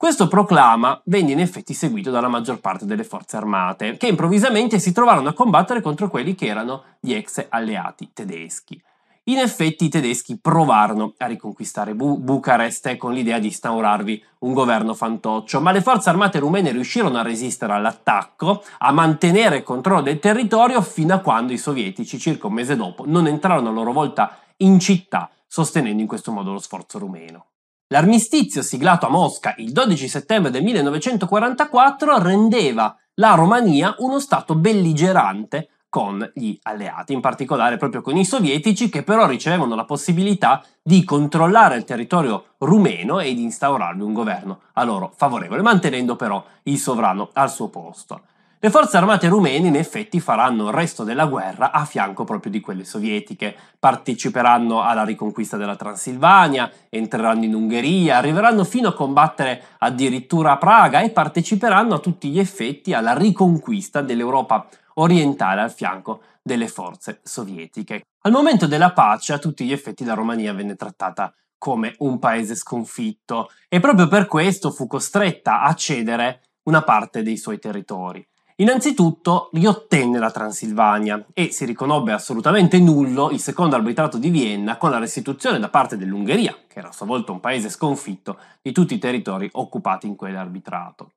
Questo 0.00 0.28
proclama 0.28 0.98
venne 1.04 1.32
in 1.32 1.40
effetti 1.40 1.74
seguito 1.74 2.10
dalla 2.10 2.26
maggior 2.26 2.58
parte 2.58 2.86
delle 2.86 3.04
forze 3.04 3.36
armate, 3.36 3.98
che 3.98 4.06
improvvisamente 4.06 4.78
si 4.78 4.92
trovarono 4.92 5.28
a 5.28 5.34
combattere 5.34 5.82
contro 5.82 6.08
quelli 6.08 6.34
che 6.34 6.46
erano 6.46 6.84
gli 7.00 7.12
ex 7.12 7.44
alleati 7.50 8.08
tedeschi. 8.14 8.82
In 9.24 9.36
effetti 9.36 9.84
i 9.84 9.88
tedeschi 9.90 10.38
provarono 10.38 11.12
a 11.18 11.26
riconquistare 11.26 11.94
Bu- 11.94 12.16
Bucarest 12.16 12.96
con 12.96 13.12
l'idea 13.12 13.38
di 13.38 13.48
instaurarvi 13.48 14.24
un 14.38 14.54
governo 14.54 14.94
fantoccio, 14.94 15.60
ma 15.60 15.70
le 15.70 15.82
forze 15.82 16.08
armate 16.08 16.38
rumene 16.38 16.72
riuscirono 16.72 17.18
a 17.18 17.22
resistere 17.22 17.74
all'attacco, 17.74 18.64
a 18.78 18.92
mantenere 18.92 19.58
il 19.58 19.62
controllo 19.64 20.00
del 20.00 20.18
territorio 20.18 20.80
fino 20.80 21.12
a 21.12 21.18
quando 21.18 21.52
i 21.52 21.58
sovietici, 21.58 22.18
circa 22.18 22.46
un 22.46 22.54
mese 22.54 22.74
dopo, 22.74 23.04
non 23.06 23.26
entrarono 23.26 23.68
a 23.68 23.72
loro 23.72 23.92
volta 23.92 24.38
in 24.56 24.80
città, 24.80 25.28
sostenendo 25.46 26.00
in 26.00 26.08
questo 26.08 26.32
modo 26.32 26.52
lo 26.52 26.58
sforzo 26.58 26.98
rumeno. 26.98 27.44
L'armistizio 27.92 28.62
siglato 28.62 29.06
a 29.06 29.10
Mosca 29.10 29.52
il 29.58 29.72
12 29.72 30.06
settembre 30.06 30.52
del 30.52 30.62
1944 30.62 32.22
rendeva 32.22 32.96
la 33.14 33.34
Romania 33.34 33.96
uno 33.98 34.20
stato 34.20 34.54
belligerante 34.54 35.70
con 35.88 36.30
gli 36.32 36.56
alleati, 36.62 37.14
in 37.14 37.20
particolare 37.20 37.78
proprio 37.78 38.00
con 38.00 38.16
i 38.16 38.24
sovietici 38.24 38.88
che 38.88 39.02
però 39.02 39.26
ricevevano 39.26 39.74
la 39.74 39.84
possibilità 39.84 40.64
di 40.80 41.02
controllare 41.02 41.74
il 41.74 41.82
territorio 41.82 42.54
rumeno 42.58 43.18
e 43.18 43.34
di 43.34 43.42
instaurarvi 43.42 44.02
un 44.02 44.12
governo 44.12 44.60
a 44.74 44.84
loro 44.84 45.12
favorevole, 45.16 45.60
mantenendo 45.60 46.14
però 46.14 46.44
il 46.64 46.78
sovrano 46.78 47.30
al 47.32 47.50
suo 47.50 47.70
posto. 47.70 48.20
Le 48.62 48.68
forze 48.68 48.98
armate 48.98 49.26
rumene 49.26 49.68
in 49.68 49.76
effetti 49.76 50.20
faranno 50.20 50.66
il 50.66 50.74
resto 50.74 51.02
della 51.02 51.24
guerra 51.24 51.70
a 51.72 51.86
fianco 51.86 52.24
proprio 52.24 52.52
di 52.52 52.60
quelle 52.60 52.84
sovietiche, 52.84 53.56
parteciperanno 53.78 54.82
alla 54.82 55.02
riconquista 55.02 55.56
della 55.56 55.76
Transilvania, 55.76 56.70
entreranno 56.90 57.44
in 57.44 57.54
Ungheria, 57.54 58.18
arriveranno 58.18 58.64
fino 58.64 58.88
a 58.88 58.92
combattere 58.92 59.62
addirittura 59.78 60.52
a 60.52 60.58
Praga 60.58 61.00
e 61.00 61.08
parteciperanno 61.08 61.94
a 61.94 61.98
tutti 62.00 62.28
gli 62.28 62.38
effetti 62.38 62.92
alla 62.92 63.14
riconquista 63.14 64.02
dell'Europa 64.02 64.68
orientale 64.96 65.62
al 65.62 65.72
fianco 65.72 66.20
delle 66.42 66.68
forze 66.68 67.20
sovietiche. 67.22 68.02
Al 68.24 68.32
momento 68.32 68.66
della 68.66 68.92
pace 68.92 69.32
a 69.32 69.38
tutti 69.38 69.64
gli 69.64 69.72
effetti 69.72 70.04
la 70.04 70.12
Romania 70.12 70.52
venne 70.52 70.76
trattata 70.76 71.32
come 71.56 71.94
un 72.00 72.18
paese 72.18 72.54
sconfitto 72.54 73.50
e 73.70 73.80
proprio 73.80 74.06
per 74.06 74.26
questo 74.26 74.70
fu 74.70 74.86
costretta 74.86 75.62
a 75.62 75.72
cedere 75.72 76.42
una 76.64 76.82
parte 76.82 77.22
dei 77.22 77.38
suoi 77.38 77.58
territori. 77.58 78.22
Innanzitutto 78.60 79.48
riottenne 79.52 80.18
la 80.18 80.30
Transilvania 80.30 81.24
e 81.32 81.50
si 81.50 81.64
riconobbe 81.64 82.12
assolutamente 82.12 82.78
nullo 82.78 83.30
il 83.30 83.40
secondo 83.40 83.74
arbitrato 83.74 84.18
di 84.18 84.28
Vienna 84.28 84.76
con 84.76 84.90
la 84.90 84.98
restituzione 84.98 85.58
da 85.58 85.70
parte 85.70 85.96
dell'Ungheria, 85.96 86.54
che 86.68 86.78
era 86.78 86.88
a 86.88 86.92
sua 86.92 87.06
volta 87.06 87.32
un 87.32 87.40
paese 87.40 87.70
sconfitto, 87.70 88.36
di 88.60 88.72
tutti 88.72 88.92
i 88.92 88.98
territori 88.98 89.48
occupati 89.50 90.06
in 90.06 90.14
quell'arbitrato. 90.14 91.12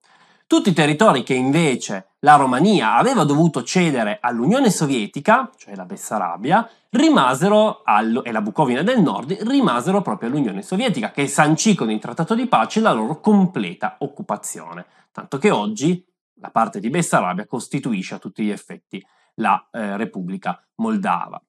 Tutti 0.47 0.69
i 0.69 0.73
territori 0.73 1.23
che 1.23 1.33
invece 1.33 2.11
la 2.19 2.35
Romania 2.35 2.95
aveva 2.95 3.25
dovuto 3.25 3.61
cedere 3.63 4.19
all'Unione 4.21 4.69
Sovietica, 4.69 5.49
cioè 5.57 5.75
la 5.75 5.83
Bessarabia, 5.83 6.69
allo, 7.83 8.23
e 8.23 8.31
la 8.31 8.41
Bucovina 8.41 8.83
del 8.83 9.01
Nord 9.01 9.33
rimasero 9.49 10.01
proprio 10.01 10.29
all'Unione 10.29 10.61
Sovietica, 10.61 11.11
che 11.11 11.27
sancì 11.27 11.75
con 11.75 11.91
il 11.91 11.99
trattato 11.99 12.35
di 12.35 12.47
pace 12.47 12.79
la 12.79 12.93
loro 12.93 13.19
completa 13.19 13.97
occupazione. 13.99 14.85
Tanto 15.11 15.37
che 15.37 15.51
oggi 15.51 16.05
la 16.43 16.51
parte 16.51 16.81
di 16.81 16.89
Bessarabia 16.89 17.47
costituisce 17.47 18.15
a 18.15 18.19
tutti 18.19 18.43
gli 18.43 18.49
effetti 18.49 19.03
la 19.35 19.65
eh, 19.71 19.95
Repubblica 19.95 20.61
Moldava. 20.75 21.41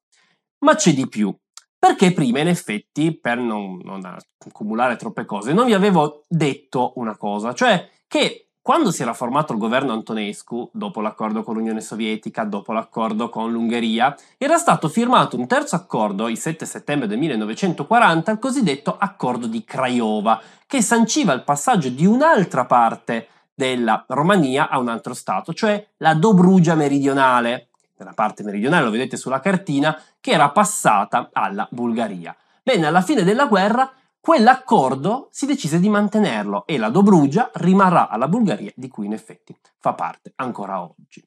Ma 0.61 0.77
c'è 0.77 0.95
di 0.95 1.09
più, 1.09 1.37
perché 1.77 2.13
prima 2.13 2.39
in 2.39 2.47
effetti, 2.47 3.19
per 3.19 3.39
non, 3.39 3.79
non 3.83 4.05
accumulare 4.47 4.95
troppe 4.95 5.25
cose, 5.25 5.53
non 5.53 5.67
vi 5.67 5.75
avevo 5.75 6.23
detto 6.29 6.93
una 6.97 7.17
cosa, 7.17 7.53
cioè 7.55 7.91
che 8.07 8.51
quando 8.63 8.93
si 8.93 9.03
era 9.03 9.13
formato 9.13 9.53
il 9.53 9.59
governo 9.59 9.93
Antonescu, 9.93 10.71
dopo 10.73 11.01
l'accordo 11.01 11.43
con 11.43 11.57
l'Unione 11.57 11.81
Sovietica, 11.83 12.45
dopo 12.45 12.73
l'accordo 12.73 13.29
con 13.29 13.51
l'Ungheria, 13.51 14.17
era 14.39 14.57
stato 14.57 14.89
firmato 14.89 15.37
un 15.37 15.47
terzo 15.49 15.75
accordo 15.75 16.29
il 16.29 16.39
7 16.39 16.65
settembre 16.65 17.09
del 17.09 17.19
1940, 17.19 18.31
il 18.31 18.39
cosiddetto 18.39 18.97
accordo 18.97 19.49
di 19.49 19.65
Craiova, 19.65 20.41
che 20.67 20.81
sanciva 20.81 21.35
il 21.35 21.43
passaggio 21.43 21.91
di 21.91 22.07
un'altra 22.07 22.65
parte 22.65 23.29
della 23.55 24.05
Romania 24.09 24.69
a 24.69 24.79
un 24.79 24.89
altro 24.89 25.15
stato, 25.15 25.55
cioè 25.55 25.87
la 25.99 26.15
Dobrugia 26.15 26.75
meridionale, 26.75 27.69
nella 27.97 28.13
parte 28.13 28.43
meridionale 28.43 28.85
lo 28.85 28.91
vedete 28.91 29.17
sulla 29.17 29.41
cartina, 29.41 29.99
che 30.21 30.33
era 30.33 30.51
passata 30.51 31.31
alla 31.33 31.69
Bulgaria. 31.71 32.37
Bene, 32.63 32.87
alla 32.87 33.03
fine 33.03 33.23
della 33.23 33.47
guerra 33.47 33.91
quell'accordo 34.19 35.29
si 35.31 35.45
decise 35.45 35.79
di 35.79 35.89
mantenerlo 35.89 36.67
e 36.67 36.79
la 36.79 36.89
Dobrugia 36.89 37.51
rimarrà 37.55 38.09
alla 38.09 38.27
Bulgaria, 38.27 38.73
di 38.75 38.89
cui 38.89 39.07
in 39.07 39.13
effetti 39.13 39.57
fa 39.79 39.93
parte 39.93 40.33
ancora 40.37 40.83
oggi. 40.83 41.23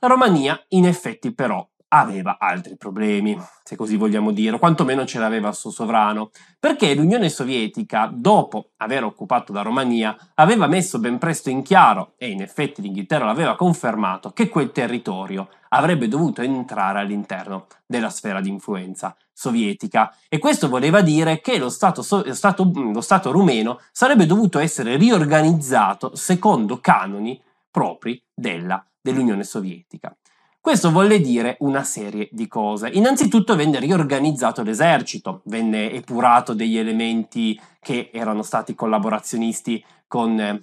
La 0.00 0.08
Romania, 0.08 0.60
in 0.68 0.86
effetti, 0.86 1.32
però, 1.32 1.66
aveva 1.92 2.36
altri 2.38 2.76
problemi, 2.76 3.38
se 3.62 3.76
così 3.76 3.96
vogliamo 3.96 4.32
dire, 4.32 4.56
o 4.56 4.58
quantomeno 4.58 5.04
ce 5.04 5.18
l'aveva 5.18 5.48
il 5.48 5.54
suo 5.54 5.70
sovrano, 5.70 6.30
perché 6.58 6.94
l'Unione 6.94 7.28
Sovietica, 7.28 8.10
dopo 8.12 8.70
aver 8.78 9.04
occupato 9.04 9.52
la 9.52 9.62
Romania, 9.62 10.16
aveva 10.34 10.66
messo 10.66 10.98
ben 10.98 11.18
presto 11.18 11.50
in 11.50 11.62
chiaro, 11.62 12.14
e 12.16 12.30
in 12.30 12.42
effetti 12.42 12.82
l'Inghilterra 12.82 13.24
l'aveva 13.24 13.56
confermato, 13.56 14.30
che 14.30 14.48
quel 14.48 14.72
territorio 14.72 15.48
avrebbe 15.70 16.08
dovuto 16.08 16.42
entrare 16.42 17.00
all'interno 17.00 17.66
della 17.86 18.10
sfera 18.10 18.40
di 18.40 18.48
influenza 18.48 19.16
sovietica 19.32 20.14
e 20.28 20.38
questo 20.38 20.68
voleva 20.68 21.00
dire 21.00 21.40
che 21.40 21.56
lo 21.56 21.70
Stato, 21.70 22.04
lo 22.24 22.34
Stato, 22.34 22.70
lo 22.74 23.00
Stato 23.00 23.30
rumeno 23.30 23.80
sarebbe 23.90 24.26
dovuto 24.26 24.58
essere 24.58 24.96
riorganizzato 24.96 26.14
secondo 26.14 26.78
canoni 26.80 27.40
propri 27.70 28.22
della, 28.34 28.84
dell'Unione 29.00 29.44
Sovietica. 29.44 30.14
Questo 30.62 30.90
volle 30.90 31.22
dire 31.22 31.56
una 31.60 31.82
serie 31.84 32.28
di 32.32 32.46
cose. 32.46 32.88
Innanzitutto 32.88 33.56
venne 33.56 33.80
riorganizzato 33.80 34.62
l'esercito, 34.62 35.40
venne 35.46 35.90
epurato 35.90 36.52
degli 36.52 36.76
elementi 36.76 37.58
che 37.80 38.10
erano 38.12 38.42
stati 38.42 38.74
collaborazionisti 38.74 39.82
con, 40.06 40.62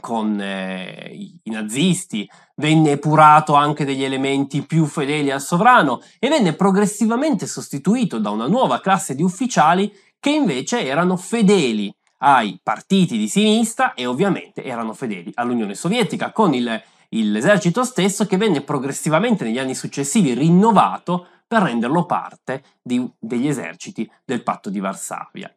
con 0.00 0.38
eh, 0.38 1.12
i 1.42 1.50
nazisti, 1.50 2.28
venne 2.56 2.90
epurato 2.90 3.54
anche 3.54 3.86
degli 3.86 4.04
elementi 4.04 4.66
più 4.66 4.84
fedeli 4.84 5.30
al 5.30 5.40
sovrano 5.40 6.02
e 6.18 6.28
venne 6.28 6.52
progressivamente 6.52 7.46
sostituito 7.46 8.18
da 8.18 8.28
una 8.28 8.46
nuova 8.46 8.80
classe 8.82 9.14
di 9.14 9.22
ufficiali 9.22 9.90
che 10.20 10.28
invece 10.28 10.84
erano 10.84 11.16
fedeli 11.16 11.90
ai 12.18 12.60
partiti 12.62 13.16
di 13.16 13.28
sinistra 13.28 13.94
e 13.94 14.04
ovviamente 14.04 14.62
erano 14.62 14.92
fedeli 14.92 15.32
all'Unione 15.36 15.74
Sovietica, 15.74 16.32
con 16.32 16.52
il 16.52 16.82
l'esercito 17.24 17.84
stesso 17.84 18.26
che 18.26 18.36
venne 18.36 18.62
progressivamente 18.62 19.44
negli 19.44 19.58
anni 19.58 19.74
successivi 19.74 20.34
rinnovato 20.34 21.26
per 21.46 21.62
renderlo 21.62 22.04
parte 22.06 22.62
di, 22.82 23.08
degli 23.18 23.48
eserciti 23.48 24.10
del 24.24 24.42
patto 24.42 24.70
di 24.70 24.80
Varsavia. 24.80 25.52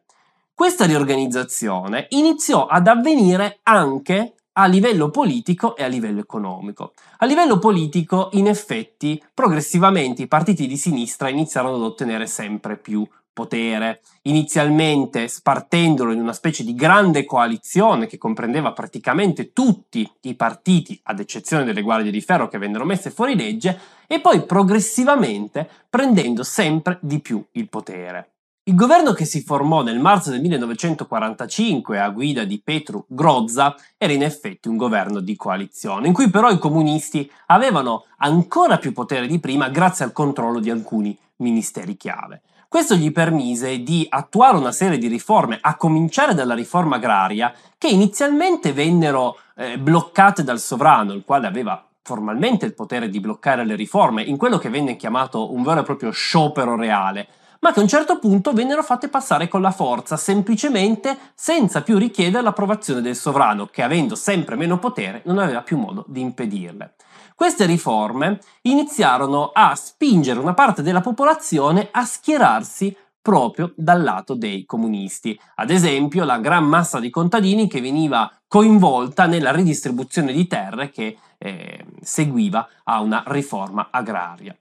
Questa 0.54 0.84
riorganizzazione 0.84 2.06
iniziò 2.10 2.66
ad 2.66 2.86
avvenire 2.86 3.60
anche 3.62 4.34
a 4.52 4.66
livello 4.66 5.10
politico 5.10 5.74
e 5.76 5.84
a 5.84 5.86
livello 5.86 6.20
economico. 6.20 6.92
A 7.18 7.26
livello 7.26 7.58
politico, 7.58 8.28
in 8.32 8.46
effetti, 8.46 9.22
progressivamente 9.32 10.22
i 10.22 10.28
partiti 10.28 10.66
di 10.66 10.76
sinistra 10.76 11.28
iniziarono 11.28 11.76
ad 11.76 11.82
ottenere 11.82 12.26
sempre 12.26 12.76
più 12.76 13.06
potere, 13.32 14.00
inizialmente 14.22 15.28
spartendolo 15.28 16.12
in 16.12 16.20
una 16.20 16.32
specie 16.32 16.64
di 16.64 16.74
grande 16.74 17.24
coalizione 17.24 18.06
che 18.06 18.18
comprendeva 18.18 18.72
praticamente 18.72 19.52
tutti 19.52 20.10
i 20.22 20.34
partiti, 20.34 20.98
ad 21.04 21.20
eccezione 21.20 21.64
delle 21.64 21.82
guardie 21.82 22.10
di 22.10 22.20
ferro 22.20 22.48
che 22.48 22.58
vennero 22.58 22.84
messe 22.84 23.10
fuori 23.10 23.36
legge, 23.36 23.78
e 24.06 24.20
poi 24.20 24.44
progressivamente 24.44 25.68
prendendo 25.88 26.42
sempre 26.42 26.98
di 27.00 27.20
più 27.20 27.44
il 27.52 27.68
potere. 27.68 28.32
Il 28.64 28.74
governo 28.74 29.12
che 29.12 29.24
si 29.24 29.42
formò 29.42 29.82
nel 29.82 29.98
marzo 29.98 30.30
del 30.30 30.40
1945 30.42 31.98
a 31.98 32.10
guida 32.10 32.44
di 32.44 32.60
Petru 32.62 33.04
Grozza 33.08 33.74
era 33.96 34.12
in 34.12 34.22
effetti 34.22 34.68
un 34.68 34.76
governo 34.76 35.20
di 35.20 35.34
coalizione, 35.34 36.06
in 36.06 36.12
cui 36.12 36.28
però 36.28 36.50
i 36.50 36.58
comunisti 36.58 37.28
avevano 37.46 38.04
ancora 38.18 38.78
più 38.78 38.92
potere 38.92 39.26
di 39.26 39.40
prima 39.40 39.70
grazie 39.70 40.04
al 40.04 40.12
controllo 40.12 40.60
di 40.60 40.70
alcuni 40.70 41.18
ministeri 41.36 41.96
chiave. 41.96 42.42
Questo 42.70 42.94
gli 42.94 43.10
permise 43.10 43.82
di 43.82 44.06
attuare 44.08 44.56
una 44.56 44.70
serie 44.70 44.96
di 44.96 45.08
riforme, 45.08 45.58
a 45.60 45.74
cominciare 45.74 46.34
dalla 46.34 46.54
riforma 46.54 46.96
agraria, 46.96 47.52
che 47.76 47.88
inizialmente 47.88 48.72
vennero 48.72 49.38
eh, 49.56 49.76
bloccate 49.76 50.44
dal 50.44 50.60
sovrano, 50.60 51.12
il 51.12 51.24
quale 51.26 51.48
aveva 51.48 51.84
formalmente 52.00 52.66
il 52.66 52.74
potere 52.74 53.08
di 53.08 53.18
bloccare 53.18 53.64
le 53.64 53.74
riforme, 53.74 54.22
in 54.22 54.36
quello 54.36 54.58
che 54.58 54.68
venne 54.68 54.94
chiamato 54.94 55.52
un 55.52 55.64
vero 55.64 55.80
e 55.80 55.82
proprio 55.82 56.12
sciopero 56.12 56.76
reale, 56.76 57.26
ma 57.58 57.72
che 57.72 57.80
a 57.80 57.82
un 57.82 57.88
certo 57.88 58.20
punto 58.20 58.52
vennero 58.52 58.84
fatte 58.84 59.08
passare 59.08 59.48
con 59.48 59.62
la 59.62 59.72
forza, 59.72 60.16
semplicemente 60.16 61.18
senza 61.34 61.82
più 61.82 61.98
richiedere 61.98 62.40
l'approvazione 62.40 63.00
del 63.00 63.16
sovrano, 63.16 63.66
che 63.66 63.82
avendo 63.82 64.14
sempre 64.14 64.54
meno 64.54 64.78
potere 64.78 65.22
non 65.24 65.38
aveva 65.38 65.62
più 65.62 65.76
modo 65.76 66.04
di 66.06 66.20
impedirle. 66.20 66.94
Queste 67.40 67.64
riforme 67.64 68.38
iniziarono 68.64 69.50
a 69.54 69.74
spingere 69.74 70.38
una 70.38 70.52
parte 70.52 70.82
della 70.82 71.00
popolazione 71.00 71.88
a 71.90 72.04
schierarsi 72.04 72.94
proprio 73.22 73.72
dal 73.76 74.02
lato 74.02 74.34
dei 74.34 74.66
comunisti. 74.66 75.40
Ad 75.54 75.70
esempio, 75.70 76.24
la 76.24 76.38
gran 76.38 76.66
massa 76.66 77.00
di 77.00 77.08
contadini 77.08 77.66
che 77.66 77.80
veniva 77.80 78.30
coinvolta 78.46 79.24
nella 79.24 79.52
ridistribuzione 79.52 80.34
di 80.34 80.46
terre 80.46 80.90
che 80.90 81.16
eh, 81.38 81.86
seguiva 82.02 82.68
a 82.84 83.00
una 83.00 83.24
riforma 83.28 83.88
agraria. 83.90 84.54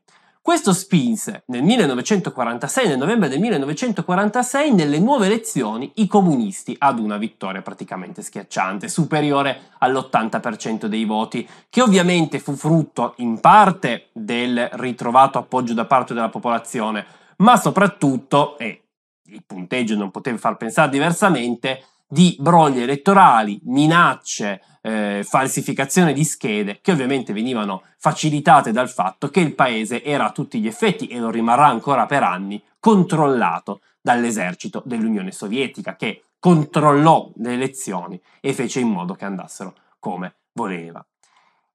Questo 0.50 0.74
spinse 0.74 1.44
nel 1.46 1.62
1946, 1.62 2.88
nel 2.88 2.98
novembre 2.98 3.30
del 3.30 3.40
1946, 3.40 4.74
nelle 4.74 4.98
nuove 4.98 5.28
elezioni 5.28 5.92
i 5.98 6.08
comunisti 6.08 6.76
ad 6.80 6.98
una 6.98 7.18
vittoria 7.18 7.62
praticamente 7.62 8.24
schiacciante, 8.24 8.88
superiore 8.88 9.74
all'80% 9.78 10.88
dei 10.88 11.06
voti, 11.06 11.48
che 11.70 11.84
ovviamente 11.84 12.40
fu 12.40 12.56
frutto 12.56 13.14
in 13.18 13.40
parte 13.40 14.08
del 14.12 14.70
ritrovato 14.72 15.38
appoggio 15.38 15.76
da 15.76 15.86
parte 15.86 16.16
della 16.16 16.30
popolazione, 16.30 17.06
ma 17.38 17.56
soprattutto, 17.56 18.58
e 18.58 18.86
il 19.26 19.44
punteggio 19.46 19.96
non 19.96 20.10
poteva 20.10 20.40
far 20.40 20.58
pensare 20.58 20.90
diversamente, 20.90 21.84
di 22.08 22.36
brogli 22.40 22.80
elettorali, 22.80 23.60
minacce, 23.66 24.64
eh, 24.82 25.26
falsificazione 25.28 26.14
di 26.14 26.24
schede, 26.24 26.80
che 26.82 26.92
ovviamente 26.92 27.34
venivano 27.34 27.84
facilitate 27.98 28.72
dal 28.72 28.90
fatto 28.90 29.30
che 29.30 29.40
il 29.40 29.56
paese 29.56 30.04
era 30.04 30.28
a 30.28 30.32
tutti 30.32 30.60
gli 30.60 30.68
effetti, 30.68 31.08
e 31.08 31.20
lo 31.20 31.30
rimarrà 31.30 31.68
ancora 31.68 32.06
per 32.06 32.24
anni, 32.24 32.62
controllato 32.80 33.82
dall'esercito 34.02 34.82
dell'Unione 34.86 35.32
Sovietica, 35.32 35.96
che 35.96 36.24
controllò 36.40 37.30
le 37.36 37.54
elezioni 37.54 38.20
e 38.40 38.54
fece 38.54 38.80
in 38.80 38.90
modo 38.90 39.14
che 39.14 39.26
andassero 39.26 39.74
come 40.00 40.36
voleva. 40.54 41.04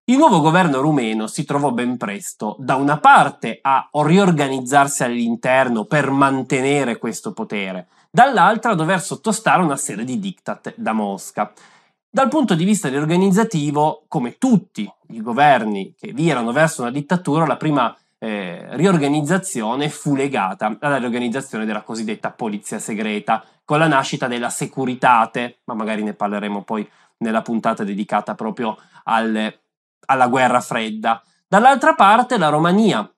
Il 0.07 0.19
nuovo 0.19 0.41
governo 0.41 0.81
rumeno 0.81 1.27
si 1.27 1.45
trovò 1.45 1.71
ben 1.71 1.97
presto, 1.97 2.57
da 2.59 2.77
una 2.77 2.99
parte, 2.99 3.59
a 3.63 3.89
riorganizzarsi 3.91 5.03
all'interno 5.03 5.87
per 5.87 6.11
mantenere 6.11 6.99
questo 6.99 7.33
potere, 7.33 7.89
dall'altra 8.11 8.73
a 8.73 8.75
dover 8.75 9.01
sottostare 9.01 9.63
a 9.63 9.65
una 9.65 9.79
serie 9.79 10.05
di 10.05 10.19
diktat 10.19 10.75
da 10.77 10.93
Mosca. 10.93 11.51
Dal 12.15 12.29
punto 12.29 12.55
di 12.55 12.63
vista 12.63 12.87
organizzativo, 12.87 14.05
come 14.07 14.39
tutti 14.39 14.89
i 15.09 15.21
governi 15.21 15.97
che 15.99 16.13
virano 16.13 16.53
verso 16.53 16.83
una 16.83 16.93
dittatura, 16.93 17.45
la 17.45 17.57
prima 17.57 17.93
eh, 18.21 18.69
riorganizzazione 18.77 19.89
fu 19.89 20.15
legata 20.15 20.77
alla 20.79 20.99
riorganizzazione 20.99 21.65
della 21.65 21.83
cosiddetta 21.83 22.31
polizia 22.31 22.79
segreta, 22.79 23.45
con 23.65 23.81
la 23.81 23.89
nascita 23.89 24.29
della 24.29 24.49
Securitate, 24.49 25.63
ma 25.65 25.75
magari 25.75 26.05
ne 26.05 26.15
parleremo 26.15 26.63
poi 26.63 26.89
nella 27.17 27.43
puntata 27.43 27.83
dedicata 27.83 28.37
proprio 28.37 28.79
al 29.07 29.53
alla 30.07 30.29
guerra 30.29 30.61
fredda. 30.61 31.21
Dall'altra 31.49 31.97
parte 31.97 32.39
la 32.39 32.49
Romania, 32.49 33.13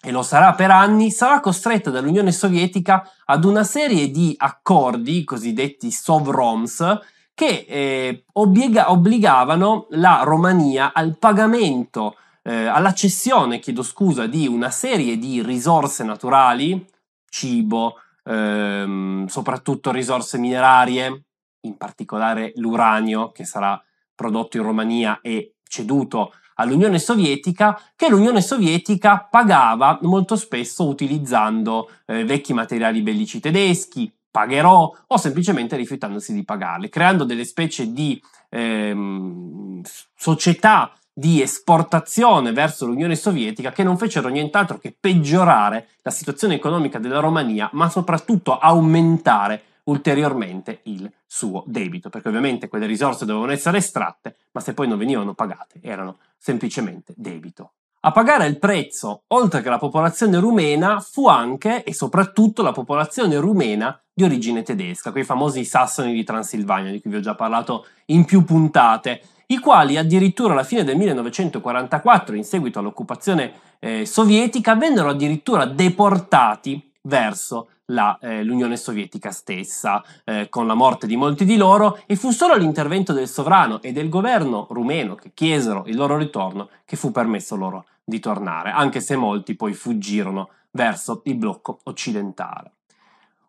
e 0.00 0.12
lo 0.12 0.22
sarà 0.22 0.54
per 0.54 0.70
anni, 0.70 1.10
sarà 1.10 1.40
costretta 1.40 1.90
dall'Unione 1.90 2.30
Sovietica 2.30 3.02
ad 3.24 3.44
una 3.44 3.64
serie 3.64 4.12
di 4.12 4.32
accordi, 4.38 5.24
cosiddetti 5.24 5.90
Sovroms, 5.90 7.16
che 7.38 7.66
eh, 7.68 8.24
obbliga- 8.32 8.90
obbligavano 8.90 9.86
la 9.90 10.22
Romania 10.24 10.92
al 10.92 11.16
pagamento, 11.18 12.16
eh, 12.42 12.64
alla 12.64 12.92
cessione, 12.92 13.60
chiedo 13.60 13.84
scusa, 13.84 14.26
di 14.26 14.48
una 14.48 14.70
serie 14.70 15.18
di 15.18 15.40
risorse 15.40 16.02
naturali, 16.02 16.84
cibo, 17.30 17.94
ehm, 18.24 19.26
soprattutto 19.26 19.92
risorse 19.92 20.36
minerarie, 20.36 21.26
in 21.60 21.76
particolare 21.76 22.50
l'uranio 22.56 23.30
che 23.30 23.44
sarà 23.44 23.80
prodotto 24.16 24.56
in 24.56 24.64
Romania 24.64 25.20
e 25.22 25.58
ceduto 25.62 26.32
all'Unione 26.56 26.98
Sovietica, 26.98 27.80
che 27.94 28.08
l'Unione 28.08 28.40
Sovietica 28.40 29.28
pagava 29.30 29.96
molto 30.02 30.34
spesso 30.34 30.88
utilizzando 30.88 31.88
eh, 32.04 32.24
vecchi 32.24 32.52
materiali 32.52 33.00
bellici 33.00 33.38
tedeschi, 33.38 34.12
pagherò 34.30 34.92
o 35.06 35.16
semplicemente 35.16 35.76
rifiutandosi 35.76 36.32
di 36.32 36.44
pagarli, 36.44 36.88
creando 36.88 37.24
delle 37.24 37.44
specie 37.44 37.92
di 37.92 38.20
ehm, 38.50 39.82
società 40.14 40.92
di 41.12 41.42
esportazione 41.42 42.52
verso 42.52 42.86
l'Unione 42.86 43.16
Sovietica 43.16 43.72
che 43.72 43.82
non 43.82 43.98
fecero 43.98 44.28
nient'altro 44.28 44.78
che 44.78 44.94
peggiorare 44.98 45.88
la 46.02 46.12
situazione 46.12 46.54
economica 46.54 47.00
della 47.00 47.18
Romania, 47.18 47.68
ma 47.72 47.88
soprattutto 47.88 48.56
aumentare 48.56 49.62
ulteriormente 49.84 50.80
il 50.84 51.10
suo 51.26 51.64
debito, 51.66 52.08
perché 52.08 52.28
ovviamente 52.28 52.68
quelle 52.68 52.86
risorse 52.86 53.24
dovevano 53.24 53.52
essere 53.52 53.78
estratte, 53.78 54.36
ma 54.52 54.60
se 54.60 54.74
poi 54.74 54.86
non 54.86 54.98
venivano 54.98 55.34
pagate 55.34 55.80
erano 55.82 56.18
semplicemente 56.36 57.14
debito. 57.16 57.72
A 58.00 58.12
pagare 58.12 58.46
il 58.46 58.60
prezzo, 58.60 59.22
oltre 59.28 59.60
che 59.60 59.68
la 59.68 59.78
popolazione 59.78 60.38
rumena, 60.38 61.00
fu 61.00 61.26
anche 61.26 61.82
e 61.82 61.92
soprattutto 61.92 62.62
la 62.62 62.70
popolazione 62.70 63.36
rumena 63.38 64.00
di 64.14 64.22
origine 64.22 64.62
tedesca, 64.62 65.10
quei 65.10 65.24
famosi 65.24 65.64
sassoni 65.64 66.12
di 66.12 66.22
Transilvania, 66.22 66.92
di 66.92 67.00
cui 67.00 67.10
vi 67.10 67.16
ho 67.16 67.20
già 67.20 67.34
parlato 67.34 67.86
in 68.06 68.24
più 68.24 68.44
puntate, 68.44 69.22
i 69.46 69.58
quali 69.58 69.96
addirittura 69.96 70.52
alla 70.52 70.62
fine 70.62 70.84
del 70.84 70.96
1944, 70.96 72.36
in 72.36 72.44
seguito 72.44 72.78
all'occupazione 72.78 73.52
eh, 73.80 74.06
sovietica 74.06 74.76
vennero 74.76 75.08
addirittura 75.08 75.64
deportati 75.64 76.87
verso 77.08 77.70
la, 77.86 78.18
eh, 78.20 78.44
l'Unione 78.44 78.76
Sovietica 78.76 79.30
stessa, 79.30 80.04
eh, 80.24 80.48
con 80.48 80.66
la 80.66 80.74
morte 80.74 81.06
di 81.06 81.16
molti 81.16 81.44
di 81.44 81.56
loro, 81.56 81.98
e 82.06 82.16
fu 82.16 82.30
solo 82.30 82.54
l'intervento 82.54 83.12
del 83.12 83.28
sovrano 83.28 83.80
e 83.80 83.92
del 83.92 84.08
governo 84.08 84.66
rumeno 84.70 85.14
che 85.14 85.32
chiesero 85.34 85.84
il 85.86 85.96
loro 85.96 86.16
ritorno 86.16 86.68
che 86.84 86.96
fu 86.96 87.10
permesso 87.10 87.56
loro 87.56 87.86
di 88.04 88.20
tornare, 88.20 88.70
anche 88.70 89.00
se 89.00 89.16
molti 89.16 89.56
poi 89.56 89.72
fuggirono 89.72 90.50
verso 90.70 91.22
il 91.24 91.36
blocco 91.36 91.80
occidentale. 91.84 92.72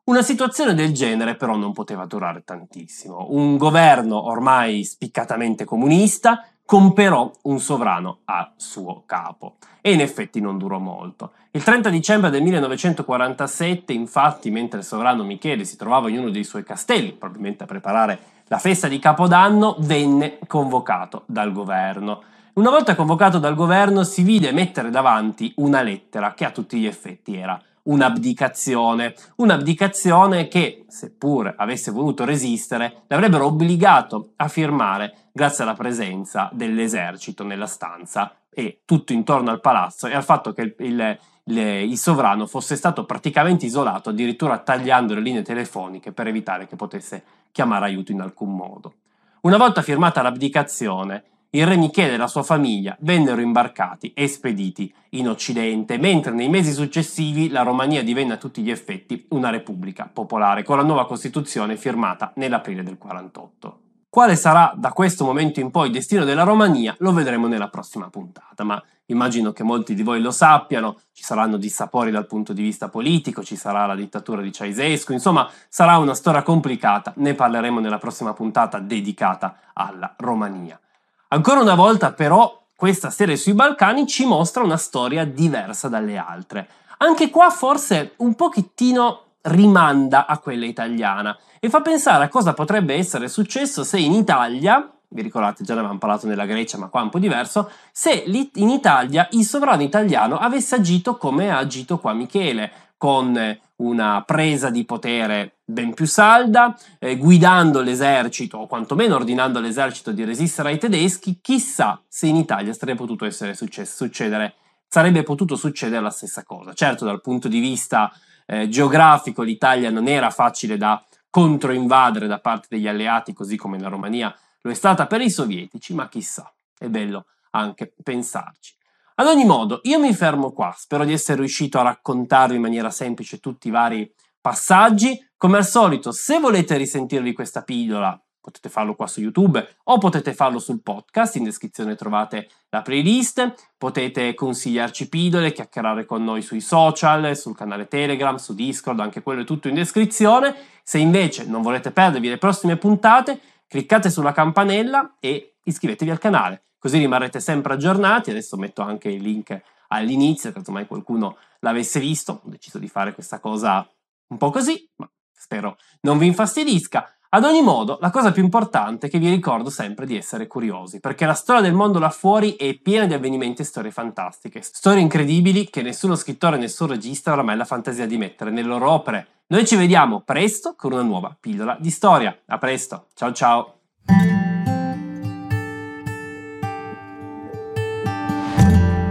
Una 0.06 0.22
situazione 0.24 0.74
del 0.74 0.92
genere 0.92 1.36
però 1.36 1.56
non 1.56 1.72
poteva 1.72 2.06
durare 2.06 2.44
tantissimo. 2.44 3.28
Un 3.30 3.58
governo 3.58 4.28
ormai 4.28 4.84
spiccatamente 4.84 5.66
comunista 5.66 6.44
comperò 6.70 7.32
un 7.46 7.60
sovrano 7.60 8.20
a 8.26 8.52
suo 8.56 9.02
capo 9.08 9.56
e 9.82 9.92
in 9.92 10.02
effetti 10.02 10.40
non 10.40 10.60
durò 10.60 10.78
molto. 10.78 11.32
Il 11.50 11.64
30 11.64 11.90
dicembre 11.90 12.30
del 12.30 12.44
1947, 12.44 13.92
infatti, 13.92 14.52
mentre 14.52 14.78
il 14.78 14.86
sovrano 14.86 15.24
Michele 15.24 15.64
si 15.64 15.78
trovava 15.78 16.12
in 16.12 16.20
uno 16.20 16.30
dei 16.30 16.44
suoi 16.44 16.64
castelli, 16.64 17.14
probabilmente 17.14 17.64
a 17.64 17.66
preparare 17.66 18.20
la 18.46 18.60
festa 18.60 18.88
di 18.88 19.00
Capodanno, 19.00 19.78
venne 19.80 20.38
convocato 20.46 21.24
dal 21.26 21.52
governo. 21.52 22.22
Una 22.54 22.70
volta 22.70 22.94
convocato 22.94 23.40
dal 23.40 23.56
governo 23.56 24.04
si 24.04 24.22
vide 24.22 24.52
mettere 24.52 24.92
davanti 24.92 25.52
una 25.56 25.82
lettera 25.82 26.36
che 26.36 26.46
a 26.46 26.52
tutti 26.52 26.78
gli 26.78 26.86
effetti 26.86 27.36
era 27.36 27.60
un'abdicazione, 27.90 29.16
un'abdicazione 29.38 30.48
che, 30.48 30.86
seppur 30.88 31.54
avesse 31.58 31.90
voluto 31.92 32.26
resistere, 32.26 33.04
l'avrebbero 33.08 33.46
obbligato 33.46 34.34
a 34.36 34.48
firmare 34.48 35.29
grazie 35.40 35.64
alla 35.64 35.74
presenza 35.74 36.50
dell'esercito 36.52 37.46
nella 37.46 37.66
stanza 37.66 38.36
e 38.50 38.82
tutto 38.84 39.14
intorno 39.14 39.52
al 39.52 39.62
palazzo 39.62 40.08
e 40.08 40.14
al 40.14 40.26
fatto 40.26 40.52
che 40.52 40.64
il, 40.64 40.76
il, 40.80 41.18
il, 41.46 41.58
il 41.58 41.98
sovrano 41.98 42.46
fosse 42.46 42.76
stato 42.76 43.06
praticamente 43.06 43.66
isolato, 43.66 44.10
addirittura 44.10 44.58
tagliando 44.58 45.14
le 45.14 45.22
linee 45.22 45.42
telefoniche 45.42 46.12
per 46.12 46.28
evitare 46.28 46.68
che 46.68 46.76
potesse 46.76 47.24
chiamare 47.54 47.86
aiuto 47.86 48.12
in 48.12 48.20
alcun 48.20 48.54
modo. 48.54 48.96
Una 49.44 49.56
volta 49.56 49.82
firmata 49.82 50.22
l'abdicazione, 50.22 51.24
il 51.52 51.66
re 51.66 51.78
Michele 51.78 52.16
e 52.16 52.18
la 52.18 52.28
sua 52.28 52.44
famiglia 52.44 52.98
vennero 53.00 53.40
imbarcati 53.40 54.12
e 54.12 54.28
spediti 54.28 54.94
in 55.12 55.30
Occidente, 55.30 55.98
mentre 55.98 56.34
nei 56.34 56.50
mesi 56.50 56.74
successivi 56.74 57.48
la 57.48 57.62
Romania 57.62 58.04
divenne 58.04 58.34
a 58.34 58.38
tutti 58.38 58.62
gli 58.62 58.72
effetti 58.72 59.26
una 59.30 59.52
repubblica 59.52 60.10
popolare, 60.12 60.64
con 60.64 60.76
la 60.76 60.84
nuova 60.84 61.06
Costituzione 61.06 61.78
firmata 61.78 62.34
nell'aprile 62.36 62.84
del 62.84 62.98
48. 62.98 63.84
Quale 64.12 64.36
sarà 64.36 64.74
da 64.76 64.92
questo 64.92 65.24
momento 65.24 65.60
in 65.60 65.70
poi 65.70 65.86
il 65.86 65.94
destino 65.94 66.26
della 66.26 66.42
Romania 66.42 66.96
lo 66.98 67.14
vedremo 67.14 67.46
nella 67.46 67.68
prossima 67.68 68.10
puntata, 68.10 68.64
ma 68.64 68.82
immagino 69.06 69.52
che 69.52 69.62
molti 69.62 69.94
di 69.94 70.02
voi 70.02 70.20
lo 70.20 70.32
sappiano, 70.32 70.98
ci 71.14 71.24
saranno 71.24 71.58
dissapori 71.58 72.10
dal 72.10 72.26
punto 72.26 72.52
di 72.52 72.64
vista 72.64 72.90
politico, 72.90 73.44
ci 73.44 73.56
sarà 73.56 73.86
la 73.86 73.94
dittatura 73.94 74.42
di 74.42 74.52
Ceausescu, 74.52 75.14
insomma 75.14 75.48
sarà 75.68 76.00
una 76.00 76.16
storia 76.16 76.42
complicata, 76.42 77.14
ne 77.18 77.36
parleremo 77.36 77.80
nella 77.80 78.00
prossima 78.00 78.34
puntata 78.34 78.80
dedicata 78.80 79.58
alla 79.74 80.16
Romania. 80.18 80.80
Ancora 81.28 81.60
una 81.60 81.76
volta 81.76 82.12
però 82.12 82.64
questa 82.76 83.12
serie 83.12 83.38
sui 83.38 83.54
Balcani 83.54 84.08
ci 84.08 84.26
mostra 84.26 84.64
una 84.64 84.78
storia 84.78 85.24
diversa 85.24 85.88
dalle 85.88 86.18
altre. 86.18 86.68
Anche 86.98 87.30
qua 87.30 87.52
forse 87.52 88.14
un 88.18 88.34
pochettino 88.34 89.29
rimanda 89.44 90.26
a 90.26 90.38
quella 90.40 90.66
italiana 90.66 91.38
e 91.60 91.70
fa 91.70 91.82
pensare 91.82 92.24
a 92.24 92.30
cosa 92.30 92.54
potrebbe 92.54 92.96
essere 92.96 93.28
successo 93.28 93.84
se 93.84 94.00
in 94.00 94.14
Italia, 94.14 94.92
vi 95.10 95.22
ricordate 95.22 95.64
già 95.64 95.74
ne 95.74 95.80
avevamo 95.80 96.00
parlato 96.00 96.28
nella 96.28 96.46
Grecia 96.46 96.78
ma 96.78 96.88
qua 96.88 97.02
è 97.02 97.04
un 97.04 97.10
po' 97.10 97.20
diverso, 97.20 97.70
se 97.92 98.24
in 98.56 98.70
Italia 98.70 99.28
il 99.32 99.46
sovrano 99.46 99.82
italiano 99.82 100.38
avesse 100.38 100.76
agito 100.76 101.18
come 101.18 101.50
ha 101.50 101.58
agito 101.58 102.00
qua 102.00 102.14
Michele, 102.14 102.72
con 103.00 103.58
una 103.78 104.24
presa 104.26 104.70
di 104.70 104.84
potere 104.84 105.60
ben 105.64 105.94
più 105.94 106.06
salda, 106.06 106.78
eh, 107.00 107.16
guidando 107.16 107.82
l'esercito 107.82 108.58
o 108.58 108.68
quantomeno 108.68 109.16
ordinando 109.16 109.60
all'esercito 109.60 110.12
di 110.12 110.26
resistere 110.26 110.70
ai 110.70 110.78
tedeschi, 110.78 111.40
chissà 111.42 112.02
se 112.08 112.28
in 112.28 112.36
Italia 112.36 112.74
sarebbe 112.74 112.98
potuto 112.98 113.30
successo, 113.30 113.86
succedere, 113.86 114.56
sarebbe 114.86 115.24
potuto 115.24 115.56
succedere 115.56 116.02
la 116.02 116.10
stessa 116.10 116.44
cosa. 116.44 116.74
Certo, 116.74 117.06
dal 117.06 117.22
punto 117.22 117.48
di 117.48 117.60
vista 117.60 118.12
eh, 118.52 118.68
geografico 118.68 119.44
l'Italia 119.44 119.92
non 119.92 120.08
era 120.08 120.32
facile 120.32 120.76
da 120.76 121.04
controinvadere 121.30 122.26
da 122.26 122.40
parte 122.40 122.66
degli 122.70 122.88
alleati, 122.88 123.32
così 123.32 123.56
come 123.56 123.80
la 123.80 123.90
Romania 123.90 124.36
lo 124.62 124.72
è 124.72 124.74
stata 124.74 125.06
per 125.06 125.22
i 125.22 125.30
sovietici, 125.30 125.94
ma 125.94 126.10
chissà, 126.10 126.52
è 126.78 126.88
bello 126.88 127.28
anche 127.52 127.94
pensarci. 128.02 128.76
Ad 129.16 129.28
ogni 129.28 129.46
modo, 129.46 129.82
io 129.84 130.00
mi 130.00 130.14
fermo 130.14 130.52
qua, 130.52 130.74
spero 130.76 131.06
di 131.06 131.14
essere 131.14 131.40
riuscito 131.40 131.78
a 131.78 131.84
raccontarvi 131.84 132.56
in 132.56 132.62
maniera 132.62 132.90
semplice 132.90 133.40
tutti 133.40 133.68
i 133.68 133.72
vari 133.72 134.12
passaggi. 134.42 135.28
Come 135.38 135.58
al 135.58 135.66
solito, 135.66 136.12
se 136.12 136.40
volete 136.40 136.76
risentirvi 136.78 137.34
questa 137.34 137.62
pillola, 137.62 138.20
potete 138.42 138.70
farlo 138.70 138.96
qua 138.96 139.08
su 139.08 139.22
YouTube 139.22 139.76
o 139.84 139.98
potete 139.98 140.34
farlo 140.34 140.60
sul 140.60 140.82
podcast, 140.82 141.36
in 141.36 141.44
descrizione 141.44 141.96
trovate 141.96 142.50
la 142.70 142.82
playlist, 142.82 143.72
potete 143.78 144.34
consigliarci 144.34 145.10
pillole, 145.10 145.52
chiacchierare 145.52 146.06
con 146.06 146.24
noi 146.24 146.42
sui 146.42 146.62
social, 146.62 147.36
sul 147.36 147.56
canale 147.56 147.88
Telegram, 147.88 148.36
su 148.36 148.54
Discord, 148.56 149.00
anche 149.00 149.22
quello 149.22 149.42
è 149.42 149.46
tutto 149.46 149.68
in 149.68 149.76
descrizione. 149.76 150.56
Se 150.84 150.98
invece 150.98 151.46
non 151.46 151.62
volete 151.62 151.92
perdervi 151.92 152.30
le 152.30 152.38
prossime 152.38 152.78
puntate, 152.78 153.40
cliccate 153.68 154.10
sulla 154.10 154.32
campanella 154.32 155.16
e 155.20 155.56
iscrivetevi 155.64 156.12
al 156.12 156.20
canale 156.20 156.64
così 156.80 156.98
rimarrete 156.98 157.40
sempre 157.40 157.74
aggiornati. 157.74 158.32
Adesso 158.32 158.58
metto 158.58 158.82
anche 158.82 159.10
il 159.10 159.22
link 159.22 159.62
all'inizio, 159.90 160.52
che 160.52 160.62
mai 160.72 160.88
qualcuno 160.88 161.38
l'avesse 161.60 162.00
visto. 162.00 162.42
Ho 162.44 162.50
deciso 162.50 162.80
di 162.80 162.88
fare 162.88 163.14
questa 163.14 163.40
cosa 163.40 163.88
un 164.28 164.38
po' 164.38 164.50
così, 164.50 164.90
ma 164.96 165.10
spero 165.32 165.78
non 166.02 166.18
vi 166.18 166.26
infastidisca. 166.28 167.14
Ad 167.32 167.44
ogni 167.44 167.62
modo, 167.62 168.00
la 168.02 168.10
cosa 168.10 168.32
più 168.32 168.42
importante 168.42 169.06
è 169.06 169.10
che 169.10 169.20
vi 169.20 169.30
ricordo 169.30 169.70
sempre 169.70 170.08
di 170.08 170.18
essere 170.18 170.48
curiosi, 170.48 171.00
perché 171.00 171.28
la 171.28 171.36
storia 171.36 171.62
del 171.62 171.76
mondo 171.76 172.00
là 172.00 172.10
fuori 172.10 172.56
è 172.56 172.74
piena 172.74 173.06
di 173.06 173.14
avvenimenti 173.14 173.62
e 173.62 173.66
storie 173.66 173.92
fantastiche, 173.92 174.64
storie 174.64 175.02
incredibili 175.02 175.70
che 175.70 175.84
nessuno 175.84 176.16
scrittore 176.16 176.56
e 176.56 176.60
nessun 176.60 176.88
regista 176.88 177.30
avrà 177.30 177.44
mai 177.44 177.56
la 177.56 177.66
fantasia 177.66 178.08
di 178.08 178.18
mettere 178.18 178.50
nelle 178.50 178.68
loro 178.68 178.90
opere. 178.90 179.44
Noi 179.50 179.68
ci 179.68 179.76
vediamo 179.76 180.22
presto 180.22 180.74
con 180.76 180.92
una 180.92 181.04
nuova 181.04 181.38
pillola 181.40 181.78
di 181.80 181.92
storia. 181.92 182.36
A 182.48 182.58
presto, 182.58 183.10
ciao 183.14 183.32
ciao! 183.32 183.74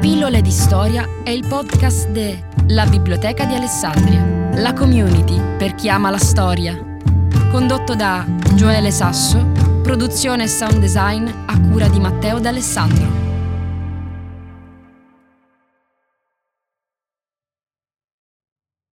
Pillole 0.00 0.40
di 0.40 0.50
Storia 0.50 1.06
è 1.22 1.30
il 1.30 1.46
podcast 1.46 2.08
de 2.08 2.46
La 2.68 2.84
Biblioteca 2.86 3.44
di 3.44 3.54
Alessandria, 3.54 4.60
la 4.60 4.72
community 4.72 5.40
per 5.56 5.76
chi 5.76 5.88
ama 5.88 6.10
la 6.10 6.18
storia. 6.18 6.87
Condotto 7.50 7.94
da 7.94 8.26
Gioele 8.54 8.90
Sasso, 8.90 9.42
produzione 9.82 10.44
e 10.44 10.48
sound 10.48 10.78
design 10.78 11.26
a 11.46 11.58
cura 11.60 11.88
di 11.88 11.98
Matteo 11.98 12.38
D'Alessandro. 12.38 13.27